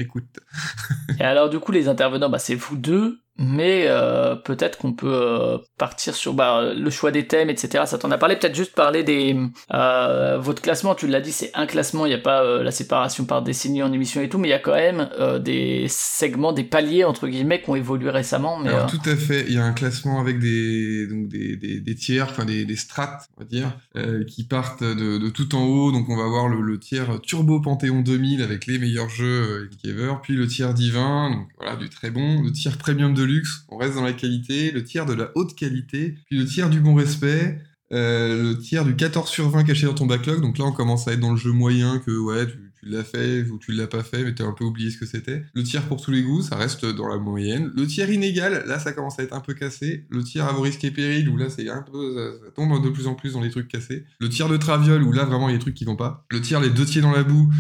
[1.19, 5.13] et alors du coup les intervenants, bah, c'est vous deux, mais euh, peut-être qu'on peut,
[5.13, 7.85] euh, partir sur bah, le choix des thèmes, etc.
[7.87, 9.37] Ça t'en a parlé, peut-être juste parler des...
[9.73, 12.73] Euh, votre classement, tu l'as dit, c'est un classement, il n'y a pas euh, la
[12.73, 15.09] séparation par décennie en émission et tout, mais il y a quand même
[15.41, 18.59] des segments, des paliers, entre guillemets, qui ont évolué récemment.
[18.59, 21.81] Mais, Alors tout à fait, il y a un classement avec des, donc des, des,
[21.81, 23.73] des tiers, enfin des, des strates, on va dire,
[24.27, 27.61] qui partent de, de, tout en haut, donc on va voir le, le tiers Turbo
[27.61, 32.11] Panthéon 2000 avec les meilleurs jeux ever, puis le tiers divin, donc voilà, du très
[32.11, 33.28] bon, le tiers premium de
[33.69, 36.81] on reste dans la qualité, le tiers de la haute qualité, puis le tiers du
[36.81, 37.61] bon respect,
[37.91, 40.41] euh, le tiers du 14 sur 20 caché dans ton backlog.
[40.43, 43.43] Donc là, on commence à être dans le jeu moyen que ouais, tu, l'as fait
[43.51, 45.43] ou tu l'as pas fait, mais tu as un peu oublié ce que c'était.
[45.55, 47.73] Le tiers pour tous les goûts, ça reste dans la moyenne.
[47.75, 50.07] Le tiers inégal, là, ça commence à être un peu cassé.
[50.11, 52.15] Le tiers à vos risques et périls, où là, c'est un peu,
[52.45, 54.05] ça, tombe de plus en plus dans les trucs cassés.
[54.21, 56.27] Le tiers de traviole, où là, vraiment, il y a des trucs qui vont pas.
[56.31, 57.51] Le tiers les deux tiers dans la boue,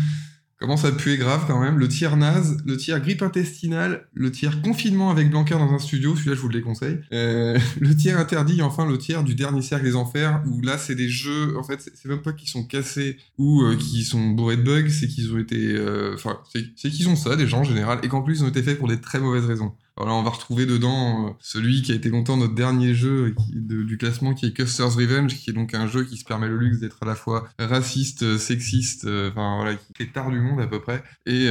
[0.58, 1.78] Commence à puer grave quand même.
[1.78, 6.16] Le tiers naze, le tiers grippe intestinale, le tiers confinement avec Blanquer dans un studio,
[6.16, 6.98] celui-là je vous le déconseille.
[7.12, 10.96] Euh, le tiers interdit, enfin le tiers du dernier cercle des enfers, où là c'est
[10.96, 14.56] des jeux, en fait c'est même pas qu'ils sont cassés ou euh, qu'ils sont bourrés
[14.56, 15.74] de bugs, c'est qu'ils ont été...
[15.76, 16.40] Euh, enfin,
[16.74, 18.78] c'est qu'ils ont ça, des gens en général, et qu'en plus ils ont été faits
[18.78, 19.72] pour des très mauvaises raisons.
[20.00, 23.98] Alors on va retrouver dedans euh, celui qui a été longtemps notre dernier jeu du
[23.98, 26.78] classement, qui est Custer's Revenge, qui est donc un jeu qui se permet le luxe
[26.78, 30.60] d'être à la fois raciste, euh, sexiste, euh, enfin voilà, qui est tard du monde
[30.60, 31.48] à peu près, et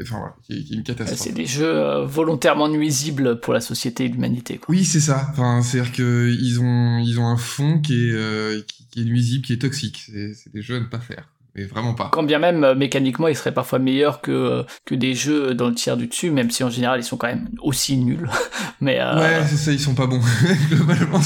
[0.00, 1.20] enfin voilà, qui est, une catastrophe.
[1.20, 4.60] C'est des jeux volontairement nuisibles pour la société et l'humanité.
[4.68, 5.26] Oui, c'est ça.
[5.30, 9.60] Enfin, c'est-à-dire qu'ils ont ils ont un fond qui est qui est nuisible, qui est
[9.60, 10.10] toxique.
[10.34, 12.10] C'est des jeux à ne pas faire mais vraiment pas.
[12.12, 15.68] Quand bien même euh, mécaniquement ils seraient parfois meilleurs que euh, que des jeux dans
[15.68, 18.28] le tiers du dessus, même si en général ils sont quand même aussi nuls.
[18.80, 19.18] mais euh...
[19.18, 20.20] ouais, c'est ça, ils sont pas bons.
[20.70, 21.20] Globalement,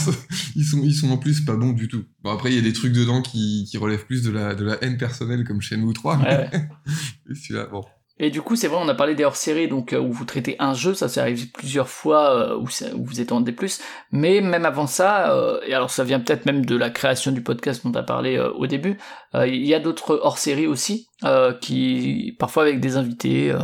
[0.54, 2.04] ils sont ils sont en plus pas bons du tout.
[2.22, 4.64] Bon après il y a des trucs dedans qui qui relèvent plus de la de
[4.64, 6.18] la haine personnelle comme Shenmue 3.
[6.18, 6.50] Ouais,
[7.28, 7.84] celui-là, bon.
[8.18, 10.56] Et du coup, c'est vrai, on a parlé des hors-séries, donc euh, où vous traitez
[10.58, 12.66] un jeu, ça s'est arrivé plusieurs fois, euh, où,
[13.04, 13.54] vous êtes en D+,
[14.10, 17.42] mais même avant ça, euh, et alors ça vient peut-être même de la création du
[17.42, 18.98] podcast dont tu as parlé au début,
[19.34, 21.08] il y a d'autres hors-séries aussi,
[21.60, 23.54] qui parfois avec des invités,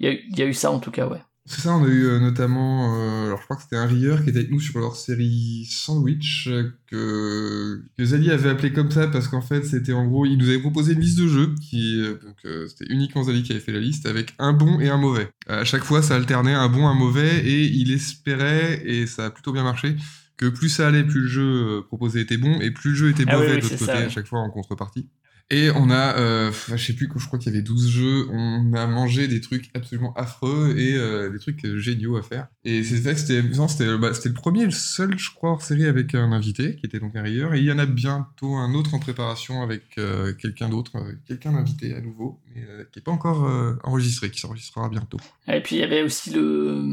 [0.00, 1.20] il y, y, a eu ça en tout cas, ouais.
[1.50, 4.22] C'est ça, on a eu euh, notamment, euh, alors je crois que c'était un rieur
[4.22, 6.48] qui était avec nous sur leur série Sandwich,
[6.86, 10.48] que, que Zali avait appelé comme ça parce qu'en fait c'était en gros, il nous
[10.48, 13.72] avait proposé une liste de jeux, qui, euh, donc c'était uniquement Zali qui avait fait
[13.72, 15.28] la liste, avec un bon et un mauvais.
[15.48, 19.30] À chaque fois ça alternait un bon, un mauvais, et il espérait, et ça a
[19.30, 19.96] plutôt bien marché,
[20.36, 23.24] que plus ça allait, plus le jeu proposé était bon, et plus le jeu était
[23.26, 25.08] ah mauvais de l'autre côté à chaque fois en contrepartie.
[25.50, 28.72] Et on a, euh, je sais plus, je crois qu'il y avait 12 jeux, on
[28.72, 32.46] a mangé des trucs absolument affreux et euh, des trucs géniaux à faire.
[32.64, 35.50] Et c'est que c'était amusant, c'était bah, c'était le premier et le seul, je crois,
[35.50, 37.54] hors série avec un invité, qui était donc un rayeur.
[37.54, 41.12] Et il y en a bientôt un autre en préparation avec euh, quelqu'un d'autre, euh,
[41.26, 45.18] quelqu'un d'invité à nouveau, mais euh, qui n'est pas encore euh, enregistré, qui s'enregistrera bientôt.
[45.48, 46.84] Et puis il y avait aussi le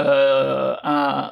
[0.00, 0.74] euh,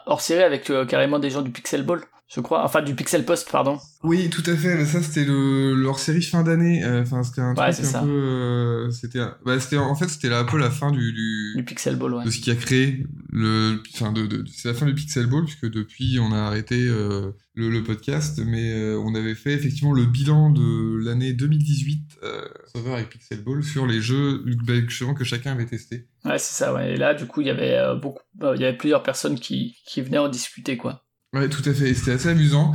[0.06, 2.00] hors série avec euh, carrément des gens du Pixel Ball,
[2.34, 3.78] je crois, enfin du Pixel Post, pardon.
[4.02, 4.76] Oui, tout à fait.
[4.76, 6.82] Mais ça, c'était le leur série fin d'année.
[6.84, 8.00] Euh, Enfin, c'était un Ouais, truc un ça.
[8.00, 8.08] peu.
[8.08, 12.14] euh, c'était, bah, en fait, c'était un peu la fin du, du, Du Pixel Ball,
[12.14, 12.24] ouais.
[12.24, 13.82] de ce qui a créé le.
[13.94, 17.30] Enfin, de, de- c'est la fin du Pixel Ball puisque depuis, on a arrêté euh,
[17.54, 22.48] le, le podcast, mais euh, on avait fait effectivement le bilan de l'année 2018 euh,
[22.74, 24.74] Sauveur avec Pixel Ball sur les jeux bah,
[25.16, 26.06] que chacun avait testé.
[26.24, 26.94] Ouais, c'est ça, ouais.
[26.94, 29.38] Et là, du coup, il y avait euh, beaucoup, euh, il y avait plusieurs personnes
[29.38, 31.04] qui, qui venaient en discuter, quoi.
[31.32, 31.94] Ouais, tout à fait.
[31.94, 32.72] C'était assez amusant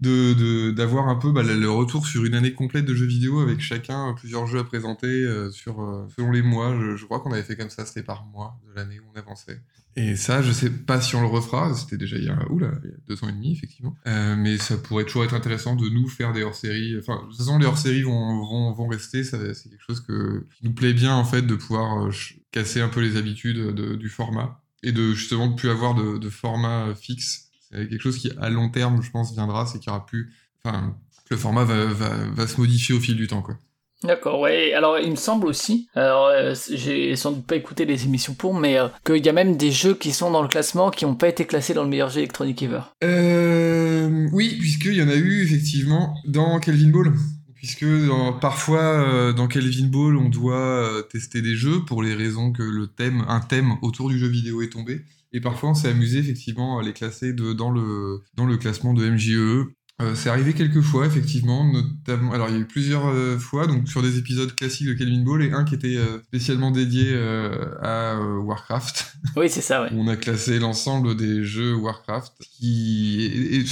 [0.00, 3.60] de d'avoir un peu bah, le retour sur une année complète de jeux vidéo avec
[3.60, 6.78] chacun euh, plusieurs jeux à présenter euh, sur euh, selon les mois.
[6.78, 9.18] Je, je crois qu'on avait fait comme ça, c'était par mois de l'année où on
[9.18, 9.62] avançait.
[9.96, 11.72] Et ça, je sais pas si on le refera.
[11.74, 13.94] C'était déjà il y a, oula, il deux ans et demi, effectivement.
[14.04, 16.96] Mais ça pourrait toujours être intéressant de nous faire des hors-séries.
[16.98, 19.22] Enfin, de toute façon, les hors-séries vont, vont, vont rester.
[19.22, 22.10] C'est quelque chose que, qui nous plaît bien, en fait, de pouvoir
[22.50, 26.28] casser un peu les habitudes de- du format et de justement de plus avoir de,
[26.28, 27.52] format fixe.
[27.74, 29.66] C'est quelque chose qui, à long terme, je pense, viendra.
[29.66, 30.32] C'est qu'il y aura plus.
[30.64, 30.94] Enfin,
[31.30, 33.56] le format va, va, va se modifier au fil du temps, quoi.
[34.02, 34.74] D'accord, ouais.
[34.74, 38.52] Alors, il me semble aussi, alors euh, j'ai sans doute pas écouté les émissions pour,
[38.52, 41.14] mais euh, qu'il y a même des jeux qui sont dans le classement qui n'ont
[41.14, 42.80] pas été classés dans le meilleur jeu électronique ever.
[43.02, 47.12] Euh, oui, puisqu'il y en a eu effectivement dans Kelvin Ball.
[47.54, 52.12] Puisque dans- parfois euh, dans Kelvin Ball, on doit euh, tester des jeux pour les
[52.14, 55.00] raisons que le thème, un thème autour du jeu vidéo est tombé.
[55.34, 59.10] Et parfois, on s'est amusé effectivement à les classer dans, le, dans le classement de
[59.10, 59.66] MJE.
[60.02, 62.32] Euh, c'est arrivé quelques fois, effectivement, notamment.
[62.32, 65.22] Alors, il y a eu plusieurs euh, fois, donc sur des épisodes classiques de Kelvin
[65.22, 67.14] Ball, et un qui était euh, spécialement dédié
[67.82, 69.12] à Warcraft.
[69.36, 69.88] Oui, c'est ça, ouais.
[69.92, 72.34] On a classé l'ensemble des jeux Warcraft.
[72.40, 73.22] Qui...
[73.22, 73.64] et- et- et-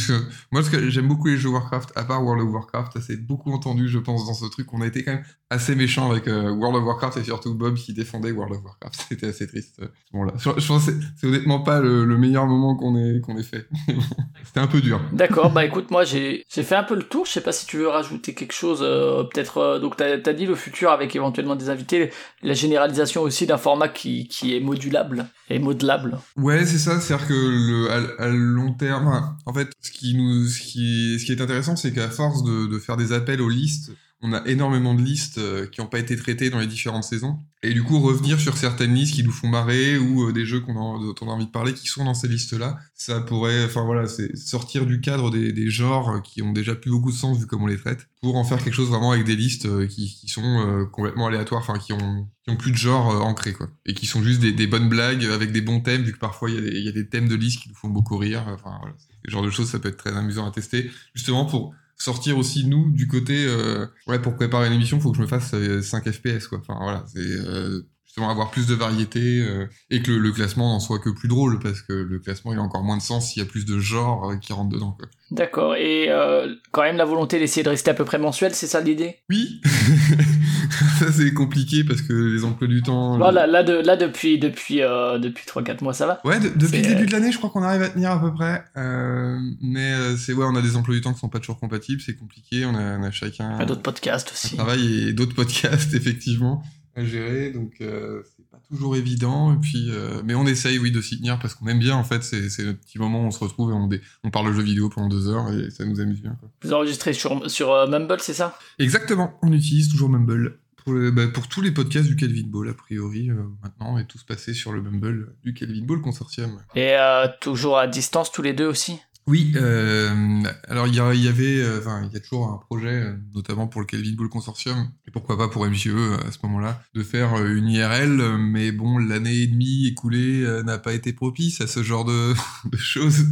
[0.50, 3.16] moi, parce que j'aime beaucoup les jeux Warcraft, à part World of Warcraft, ça s'est
[3.18, 4.72] beaucoup entendu, je pense, dans ce truc.
[4.72, 7.92] On a été quand même assez méchant avec World of Warcraft et surtout Bob qui
[7.92, 9.04] défendait World of Warcraft.
[9.10, 9.74] C'était assez triste.
[9.78, 10.32] ce moment-là.
[10.38, 13.42] Je, je pense que c'est- honnêtement pas le, le meilleur moment qu'on ait, qu'on ait
[13.42, 13.66] fait.
[13.88, 13.94] Bon,
[14.44, 15.00] C'était un peu dur.
[15.12, 17.26] D'accord, bah écoute, moi j'ai fait un peu le tour.
[17.26, 18.80] Je sais pas si tu veux rajouter quelque chose.
[18.82, 19.58] euh, Peut-être.
[19.58, 22.10] euh, donc t'as as dit le futur avec éventuellement des invités,
[22.42, 26.18] la généralisation aussi d'un format qui, est modulable et modelable.
[26.36, 27.00] Ouais, c'est ça.
[27.00, 31.32] C'est-à-dire que le, à, long terme, en fait, ce qui nous, ce qui, ce qui
[31.32, 35.02] est intéressant, c'est qu'à force de faire des appels aux listes, on a énormément de
[35.02, 37.40] listes euh, qui n'ont pas été traitées dans les différentes saisons.
[37.64, 40.60] Et du coup, revenir sur certaines listes qui nous font marrer ou euh, des jeux
[40.60, 43.64] qu'on a, dont on a envie de parler qui sont dans ces listes-là, ça pourrait,
[43.64, 47.46] enfin voilà, sortir du cadre des, genres qui ont déjà plus beaucoup de sens vu
[47.46, 50.08] comme on les traite, pour en faire quelque chose vraiment avec des listes euh, qui,
[50.28, 54.40] sont complètement aléatoires, enfin qui ont, plus de genre ancré quoi, et qui sont juste
[54.40, 57.28] des, bonnes blagues avec des bons thèmes, vu que parfois il y, a des- thèmes
[57.28, 58.44] de listes qui nous font beaucoup rire.
[58.48, 58.80] Enfin
[59.24, 62.66] ce genre de choses, ça peut être très amusant à tester, justement pour sortir aussi
[62.66, 65.82] nous du côté euh, ouais pour préparer une émission faut que je me fasse euh,
[65.82, 66.58] 5 fps quoi.
[66.58, 70.72] Enfin voilà c'est euh, justement avoir plus de variété euh, et que le, le classement
[70.72, 73.30] n'en soit que plus drôle parce que le classement il a encore moins de sens
[73.30, 75.08] s'il y a plus de genres euh, qui rentrent dedans quoi.
[75.30, 78.66] D'accord, et euh, quand même la volonté d'essayer de rester à peu près mensuel, c'est
[78.66, 79.16] ça l'idée?
[79.30, 79.62] Oui
[80.98, 84.38] ça c'est compliqué parce que les emplois du temps Bon, là, là, de, là depuis,
[84.38, 87.38] depuis, euh, depuis 3-4 mois, ça va Ouais, de- depuis le début de l'année, je
[87.38, 88.64] crois qu'on arrive à tenir à peu près.
[88.76, 91.58] Euh, mais euh, c'est ouais, on a des emplois du temps qui sont pas toujours
[91.60, 92.64] compatibles, c'est compliqué.
[92.66, 94.56] On a, on a chacun Enfin, D'autres podcasts un aussi.
[94.56, 96.62] travail et d'autres podcasts effectivement
[96.94, 99.54] à gérer, donc euh, c'est pas toujours évident.
[99.54, 101.96] Et puis, euh, mais on essaye, oui, de s'y tenir parce qu'on aime bien.
[101.96, 104.48] En fait, c'est notre petit moment où on se retrouve et on, dé- on parle
[104.48, 106.36] de jeux vidéo pendant deux heures et ça nous amuse bien.
[106.38, 106.50] Quoi.
[106.62, 108.58] Vous enregistrez sur, sur euh, Mumble, c'est ça?
[108.78, 110.58] Exactement, on utilise toujours Mumble.
[110.84, 114.06] Pour, le- bah, pour tous les podcasts du Kelvin Ball, a priori, euh, maintenant, et
[114.06, 116.58] tous passés sur le Mumble du Kelvin Ball Consortium.
[116.74, 118.98] Et euh, toujours à distance tous les deux aussi?
[119.28, 123.68] Oui, euh, alors il y, y avait, enfin il y a toujours un projet, notamment
[123.68, 127.04] pour le Kelvin Ball Consortium, et pourquoi pas pour MJE euh, à ce moment-là, de
[127.04, 131.84] faire une IRL, mais bon, l'année et demie écoulée n'a pas été propice à ce
[131.84, 132.34] genre de,
[132.68, 133.26] de choses.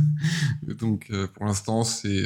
[0.79, 2.23] Donc pour l'instant c'est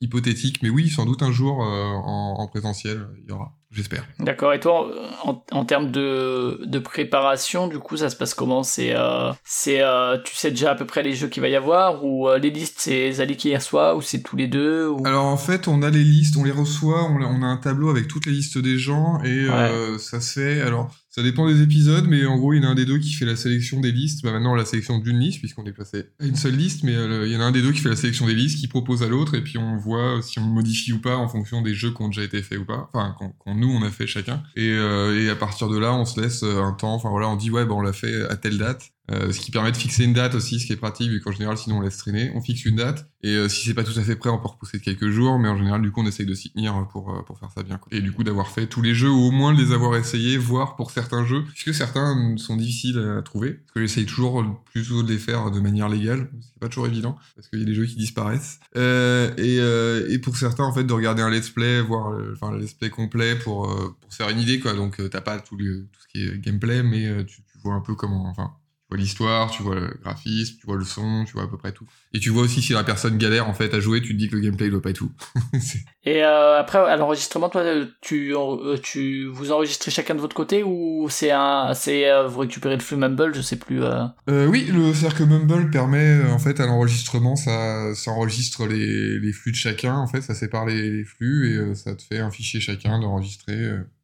[0.00, 4.04] hypothétique, mais oui, sans doute un jour en, en présentiel, il y aura, j'espère.
[4.18, 4.90] D'accord, et toi,
[5.24, 8.62] en, en termes de, de préparation, du coup, ça se passe comment?
[8.62, 11.56] C'est, euh, c'est, euh, tu sais déjà à peu près les jeux qu'il va y
[11.56, 14.88] avoir, ou euh, les listes, c'est Zali qui les reçoit, ou c'est tous les deux
[14.88, 15.06] ou...
[15.06, 17.56] Alors en fait, on a les listes, on les reçoit, on a, on a un
[17.56, 20.60] tableau avec toutes les listes des gens et euh, ça se fait.
[20.60, 22.98] Alors Ça dépend des épisodes, mais en gros, il y en a un des deux
[22.98, 24.22] qui fait la sélection des listes.
[24.22, 27.26] Bah, maintenant, la sélection d'une liste, puisqu'on est passé à une seule liste, mais euh,
[27.26, 29.02] il y en a un des deux qui fait la sélection des listes, qui propose
[29.02, 31.90] à l'autre, et puis on voit si on modifie ou pas en fonction des jeux
[31.92, 32.90] qui ont déjà été faits ou pas.
[32.92, 34.44] Enfin, quand, quand nous, on a fait chacun.
[34.54, 36.94] Et, euh, et à partir de là, on se laisse euh, un temps.
[36.94, 38.92] Enfin voilà, on dit ouais, bah, on l'a fait à telle date.
[39.10, 41.32] Euh, ce qui permet de fixer une date aussi, ce qui est pratique, vu qu'en
[41.32, 42.30] général, sinon on laisse traîner.
[42.34, 44.48] On fixe une date, et euh, si c'est pas tout à fait prêt, on peut
[44.48, 47.10] repousser de quelques jours, mais en général, du coup, on essaye de s'y tenir pour,
[47.10, 47.78] euh, pour faire ça bien.
[47.78, 47.88] Quoi.
[47.96, 50.36] Et du coup, d'avoir fait tous les jeux, ou au moins de les avoir essayés,
[50.38, 55.02] voire pour certains jeux, puisque certains sont difficiles à trouver, parce que j'essaye toujours plutôt
[55.02, 57.74] de les faire de manière légale, c'est pas toujours évident, parce qu'il y a des
[57.74, 58.60] jeux qui disparaissent.
[58.76, 62.32] Euh, et, euh, et pour certains, en fait, de regarder un let's play, voir le,
[62.34, 64.74] enfin, le let's play complet pour, euh, pour faire une idée, quoi.
[64.74, 67.80] Donc, t'as pas tout, le, tout ce qui est gameplay, mais tu, tu vois un
[67.80, 68.52] peu comment, enfin,
[68.90, 71.72] vois l'histoire, tu vois le graphisme, tu vois le son, tu vois à peu près
[71.72, 71.86] tout.
[72.12, 74.28] Et tu vois aussi si la personne galère en fait à jouer, tu te dis
[74.28, 75.12] que le gameplay il doit pas être tout.
[76.04, 77.62] et euh, après à l'enregistrement, toi,
[78.00, 82.40] tu, euh, tu vous enregistrez chacun de votre côté ou c'est un, c'est euh, vous
[82.40, 83.82] récupérez le flux Mumble, je sais plus.
[83.82, 89.20] Euh, oui, le c'est-à-dire que Mumble permet en fait à l'enregistrement, ça, ça enregistre les,
[89.20, 92.18] les flux de chacun en fait, ça sépare les, les flux et ça te fait
[92.18, 93.54] un fichier chacun d'enregistrer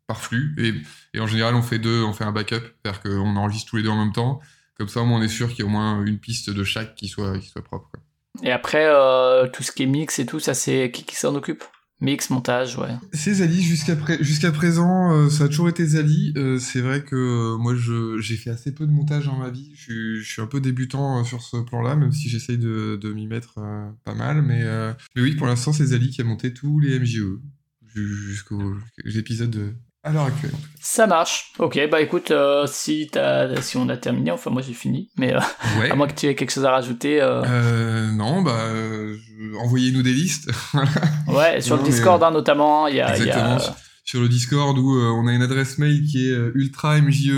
[0.07, 0.55] par flux.
[0.59, 0.75] Et,
[1.17, 3.83] et en général, on fait deux, on fait un backup, c'est-à-dire qu'on enregistre tous les
[3.83, 4.41] deux en même temps.
[4.79, 6.65] Comme ça, au moins, on est sûr qu'il y a au moins une piste de
[6.65, 7.89] chaque qui soit, qui soit propre.
[7.91, 8.03] Quoi.
[8.43, 11.35] Et après, euh, tout ce qui est mix et tout, ça, c'est qui, qui s'en
[11.35, 11.65] occupe?
[12.03, 12.95] Mix, montage, ouais.
[13.15, 16.35] C'est Zali, jusqu'à pré jusqu'à présent, euh, ça a toujours été Zali.
[16.37, 19.73] Euh, c'est vrai que moi, je j'ai fait assez peu de montage dans ma vie.
[19.75, 23.27] Je, je suis un peu débutant sur ce plan-là, même si j'essaye de, de m'y
[23.27, 23.55] mettre
[24.05, 24.43] pas mal.
[24.43, 24.63] Mais,
[25.15, 27.41] mais oui, pour l'instant, c'est Zali qui a monté tous les MJE
[27.95, 28.75] jusqu'aux
[29.07, 29.73] épisodes de,
[30.07, 30.53] à l'heure actuelle.
[30.55, 30.77] En tout cas.
[30.81, 31.53] Ça marche.
[31.59, 35.35] Ok, bah écoute, euh, si, as, si on a terminé, enfin moi j'ai fini, mais
[35.35, 35.41] euh,
[35.81, 35.91] ouais.
[35.91, 37.21] à moins que tu aies quelque chose à rajouter.
[37.21, 38.13] Euh...
[38.13, 38.57] Non, bah
[39.61, 40.49] envoyez-nous des listes.
[41.29, 43.17] ouais, sur non, le Discord mais, hein, notamment, il y a.
[43.17, 43.59] Exactement.
[43.59, 43.77] Y a...
[44.05, 47.33] Sur le Discord où on a une adresse mail qui est ultramje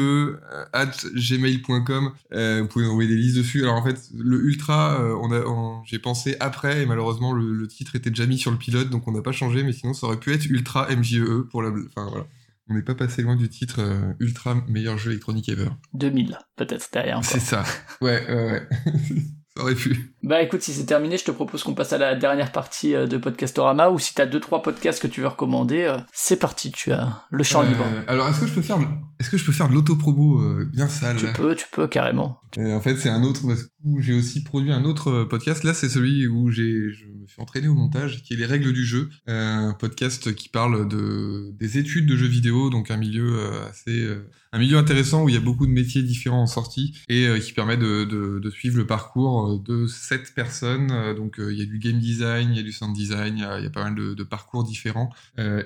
[0.74, 2.10] at gmail.com.
[2.30, 3.62] vous pouvez envoyer des listes dessus.
[3.62, 7.66] Alors en fait, le ultra, on a, on, j'ai pensé après et malheureusement le, le,
[7.66, 9.62] titre était déjà mis sur le pilote, donc on n'a pas changé.
[9.62, 11.70] Mais sinon, ça aurait pu être ultra mje pour la.
[11.70, 12.26] Enfin voilà.
[12.68, 15.70] On n'est pas passé loin du titre euh, ultra meilleur jeu électronique ever.
[15.94, 17.24] 2000, peut-être derrière.
[17.24, 17.64] C'est ça.
[18.00, 18.68] Ouais, ouais, ouais.
[19.56, 20.14] ça aurait pu.
[20.22, 23.06] Bah écoute, si c'est terminé, je te propose qu'on passe à la dernière partie euh,
[23.06, 26.70] de Podcastorama, ou si t'as deux trois podcasts que tu veux recommander, euh, c'est parti,
[26.70, 27.84] tu as le champ libre.
[28.06, 28.78] Alors est-ce que je peux faire,
[29.20, 32.40] est-ce que je peux faire de l'autopromo euh, bien sale Tu peux, tu peux carrément.
[32.56, 33.42] en fait, c'est un autre
[33.84, 35.64] où j'ai aussi produit un autre podcast.
[35.64, 38.72] Là, c'est celui où j'ai, je me suis entraîné au montage, qui est les règles
[38.72, 43.38] du jeu, un podcast qui parle de des études de jeux vidéo, donc un milieu
[43.68, 44.08] assez
[44.52, 47.38] un milieu intéressant où il y a beaucoup de métiers différents en sortie et euh,
[47.38, 50.90] qui permet de, de, de, suivre le parcours de sept personnes.
[50.90, 53.36] Euh, donc euh, il y a du game design, il y a du sound design,
[53.36, 55.10] il y a, il y a pas mal de, de parcours différents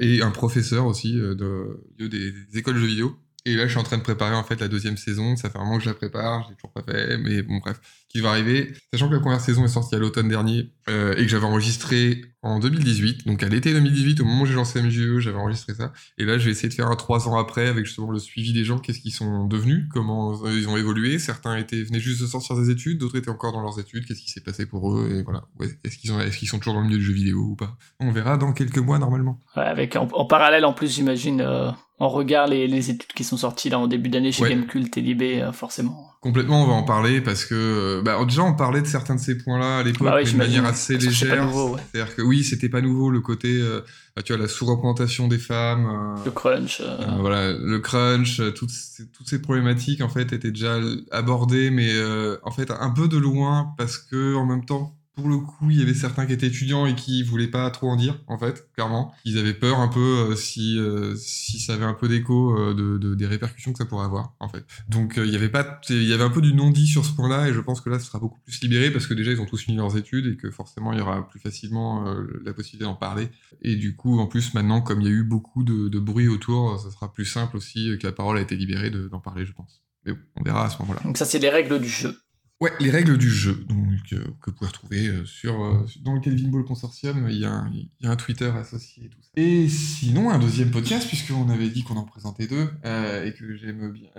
[0.01, 3.17] et un professeur aussi de, de des, des, écoles de jeux vidéo.
[3.45, 5.37] Et là, je suis en train de préparer en fait la deuxième saison.
[5.37, 7.59] Ça fait un moment que je la prépare, je l'ai toujours pas fait, mais bon
[7.59, 7.81] bref,
[8.13, 8.73] qui va arriver.
[8.93, 12.23] Sachant que la première saison est sortie à l'automne dernier euh, et que j'avais enregistré
[12.43, 15.93] en 2018, donc à l'été 2018, au moment où j'ai lancé MJE, j'avais enregistré ça.
[16.19, 18.53] Et là, je vais essayer de faire un trois ans après avec justement le suivi
[18.53, 21.19] des gens, qu'est-ce qu'ils sont devenus, comment ils ont évolué.
[21.19, 24.05] Certains étaient venaient juste de sortir des études, d'autres étaient encore dans leurs études.
[24.07, 25.45] Qu'est-ce qui s'est passé pour eux et voilà.
[25.59, 27.77] Ouais, est-ce qu'ils est-ce qu'ils sont toujours dans le milieu du jeu vidéo ou pas?
[28.01, 29.41] On verra dans quelques mois normalement.
[29.57, 31.41] Ouais, avec en, en parallèle en plus, j'imagine.
[31.41, 31.71] Euh
[32.03, 34.51] on regarde les, les, études qui sont sorties là en début d'année chez ouais.
[34.51, 36.11] Gamecult et Libé, euh, forcément.
[36.21, 39.37] Complètement, on va en parler parce que bah, déjà on parlait de certains de ces
[39.39, 41.55] points-là à l'époque, bah ouais, mais de manière assez légère.
[41.55, 41.81] Ouais.
[41.93, 43.81] C'est-à-dire que oui, c'était pas nouveau le côté, euh,
[44.25, 46.97] tu vois, la sous-représentation des femmes, euh, le crunch, euh...
[47.21, 50.79] voilà, le crunch, toutes ces, toutes ces problématiques en fait étaient déjà
[51.11, 55.29] abordées, mais euh, en fait un peu de loin parce que en même temps pour
[55.29, 57.97] le coup, il y avait certains qui étaient étudiants et qui voulaient pas trop en
[57.97, 59.15] dire, en fait, clairement.
[59.25, 62.73] Ils avaient peur un peu euh, si euh, si ça avait un peu d'écho euh,
[62.73, 64.65] de, de, des répercussions que ça pourrait avoir, en fait.
[64.89, 67.13] Donc il y avait pas, il y avait un peu du non dit sur ce
[67.13, 69.41] point-là, et je pense que là, ce sera beaucoup plus libéré parce que déjà ils
[69.41, 72.05] ont tous fini leurs études et que forcément il y aura plus facilement
[72.45, 73.29] la possibilité d'en parler.
[73.61, 76.29] Et du coup, en plus maintenant, comme il y a eu beaucoup de, de bruit
[76.29, 79.53] autour, ça sera plus simple aussi que la parole a été libérée d'en parler, je
[79.53, 79.83] pense.
[80.07, 81.01] Mais bon, on verra à ce moment-là.
[81.05, 82.17] Donc ça, c'est les règles du jeu.
[82.63, 86.15] Ouais, les règles du jeu, donc, euh, que vous pouvez retrouver euh, sur, euh, dans
[86.15, 87.67] le Kelvin Ball Consortium, il y, a
[88.05, 89.31] un, Twitter associé et tout ça.
[89.35, 93.91] Et sinon, un deuxième podcast, puisqu'on avait dit qu'on en présentait deux, et que j'aime
[93.91, 94.11] bien.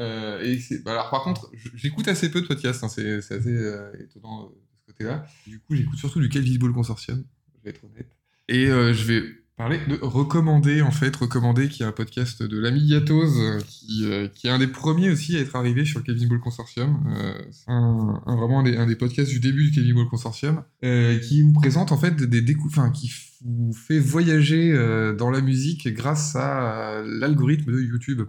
[0.42, 4.50] et bah alors par contre, j'écoute assez peu de podcasts, hein, c'est, c'est assez étonnant
[4.50, 5.26] de ce côté-là.
[5.48, 7.24] Du coup, j'écoute surtout du Kelvin Ball Consortium,
[7.56, 8.12] je vais être honnête.
[8.50, 9.24] Et je vais
[9.58, 11.16] parler de recommander en fait.
[11.16, 15.10] Recommander qui est un podcast de l'ami Yatos qui, euh, qui est un des premiers
[15.10, 17.00] aussi à être arrivé sur le Kevin Ball Consortium.
[17.08, 17.34] Euh,
[17.68, 21.20] un, un, vraiment un des, un des, podcasts du début du Kevin Ball Consortium euh,
[21.20, 23.12] qui vous présente en fait des découvertes enfin qui
[23.46, 24.74] vous fait voyager
[25.18, 28.22] dans la musique grâce à l'algorithme de YouTube.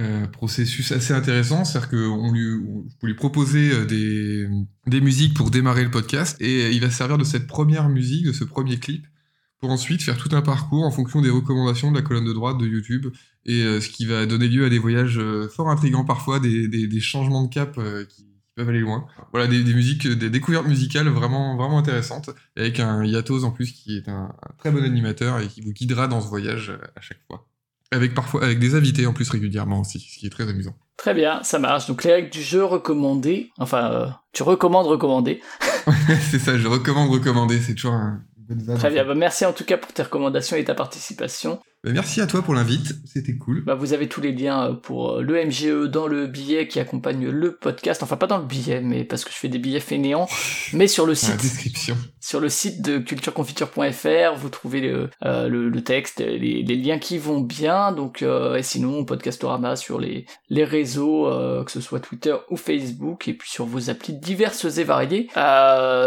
[0.00, 2.46] Euh, processus assez intéressant, c'est-à-dire qu'on lui,
[3.02, 4.48] on lui proposer euh, des,
[4.86, 8.24] des musiques pour démarrer le podcast et il va se servir de cette première musique,
[8.24, 9.06] de ce premier clip,
[9.62, 12.58] pour ensuite faire tout un parcours en fonction des recommandations de la colonne de droite
[12.58, 13.06] de YouTube
[13.46, 16.66] et euh, ce qui va donner lieu à des voyages euh, fort intrigants parfois, des,
[16.66, 19.06] des, des changements de cap euh, qui, peuvent aller loin.
[19.32, 23.72] Voilà, des, des musiques, des découvertes musicales vraiment, vraiment intéressantes avec un Yatos en plus
[23.72, 27.00] qui est un, un très bon animateur et qui vous guidera dans ce voyage à
[27.00, 27.46] chaque fois.
[27.92, 30.76] Avec parfois avec des invités en plus régulièrement aussi, ce qui est très amusant.
[30.98, 31.86] Très bien, ça marche.
[31.86, 35.40] Donc les règles du jeu recommandées, enfin, tu recommandes recommander.
[36.30, 38.22] c'est ça, je recommande recommander, c'est toujours un.
[38.76, 41.60] Très bien, bah, merci en tout cas pour tes recommandations et ta participation.
[41.84, 43.64] Bah, merci à toi pour l'invite, c'était cool.
[43.64, 46.78] Bah, vous avez tous les liens euh, pour euh, le MGE dans le billet qui
[46.78, 48.04] accompagne le podcast.
[48.04, 50.28] Enfin, pas dans le billet, mais parce que je fais des billets fainéants,
[50.74, 51.42] mais sur le la site.
[51.42, 51.96] description.
[52.20, 57.00] Sur le site de cultureconfiture.fr, vous trouvez le, euh, le, le texte, les, les liens
[57.00, 57.90] qui vont bien.
[57.90, 62.56] Donc, euh, et sinon, Podcastorama sur les, les réseaux, euh, que ce soit Twitter ou
[62.56, 65.30] Facebook, et puis sur vos applis diverses et variées.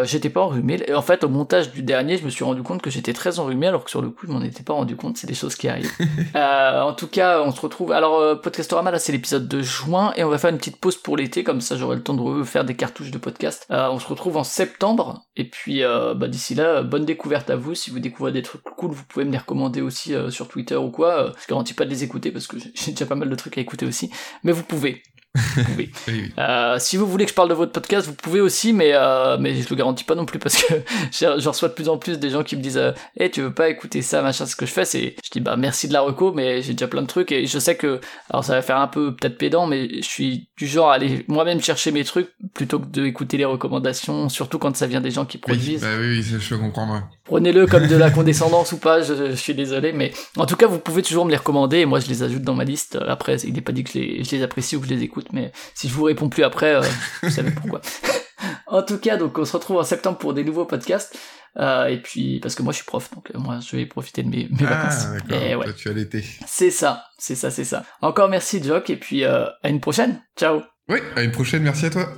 [0.05, 0.89] J'étais pas enrhumé.
[0.93, 3.67] En fait, au montage du dernier, je me suis rendu compte que j'étais très enrhumé,
[3.67, 5.17] alors que sur le coup, je m'en étais pas rendu compte.
[5.17, 5.64] C'est des choses qui
[6.35, 7.91] Euh, en tout cas, on se retrouve.
[7.91, 10.97] Alors, euh, Podcastorama, là, c'est l'épisode de juin, et on va faire une petite pause
[10.97, 13.65] pour l'été, comme ça, j'aurai le temps de refaire des cartouches de podcast.
[13.71, 17.73] Euh, on se retrouve en septembre, et puis, bah, d'ici là, bonne découverte à vous.
[17.73, 20.89] Si vous découvrez des trucs cool, vous pouvez me les recommander aussi sur Twitter ou
[20.89, 21.31] quoi.
[21.41, 23.61] Je garantis pas de les écouter parce que j'ai déjà pas mal de trucs à
[23.61, 24.11] écouter aussi,
[24.43, 25.03] mais vous pouvez.
[25.77, 26.31] Oui, oui.
[26.39, 29.37] Euh, si vous voulez que je parle de votre podcast, vous pouvez aussi, mais euh,
[29.39, 30.73] mais je le garantis pas non plus parce que
[31.11, 33.53] je reçois de plus en plus des gens qui me disent, euh, hey, tu veux
[33.53, 36.01] pas écouter ça, machin, ce que je fais, c'est, je dis bah merci de la
[36.01, 38.77] reco, mais j'ai déjà plein de trucs et je sais que, alors ça va faire
[38.77, 42.29] un peu peut-être pédant, mais je suis du genre à aller moi-même chercher mes trucs
[42.53, 45.81] plutôt que d'écouter les recommandations, surtout quand ça vient des gens qui Oui, produisent.
[45.81, 47.07] bah oui, oui, ça, je peux comprendre.
[47.25, 50.67] Prenez-le comme de la condescendance ou pas, je, je suis désolé, mais en tout cas,
[50.67, 52.97] vous pouvez toujours me les recommander et moi je les ajoute dans ma liste.
[53.07, 55.03] Après, il n'est pas dit que je les, je les apprécie ou que je les
[55.03, 56.81] écoute, mais si je vous réponds plus après, euh,
[57.23, 57.81] vous savez pourquoi.
[58.67, 61.17] en tout cas, donc on se retrouve en septembre pour des nouveaux podcasts.
[61.57, 64.23] Euh, et puis, parce que moi je suis prof, donc euh, moi je vais profiter
[64.23, 65.05] de mes, mes vacances.
[65.07, 65.47] Ah, d'accord.
[65.47, 66.23] Et ouais, Toi, tu as l'été.
[66.45, 67.85] c'est ça, c'est ça, c'est ça.
[68.01, 70.21] Encore merci Jock, et puis euh, à une prochaine.
[70.37, 72.09] Ciao Oui, à une prochaine, merci à toi.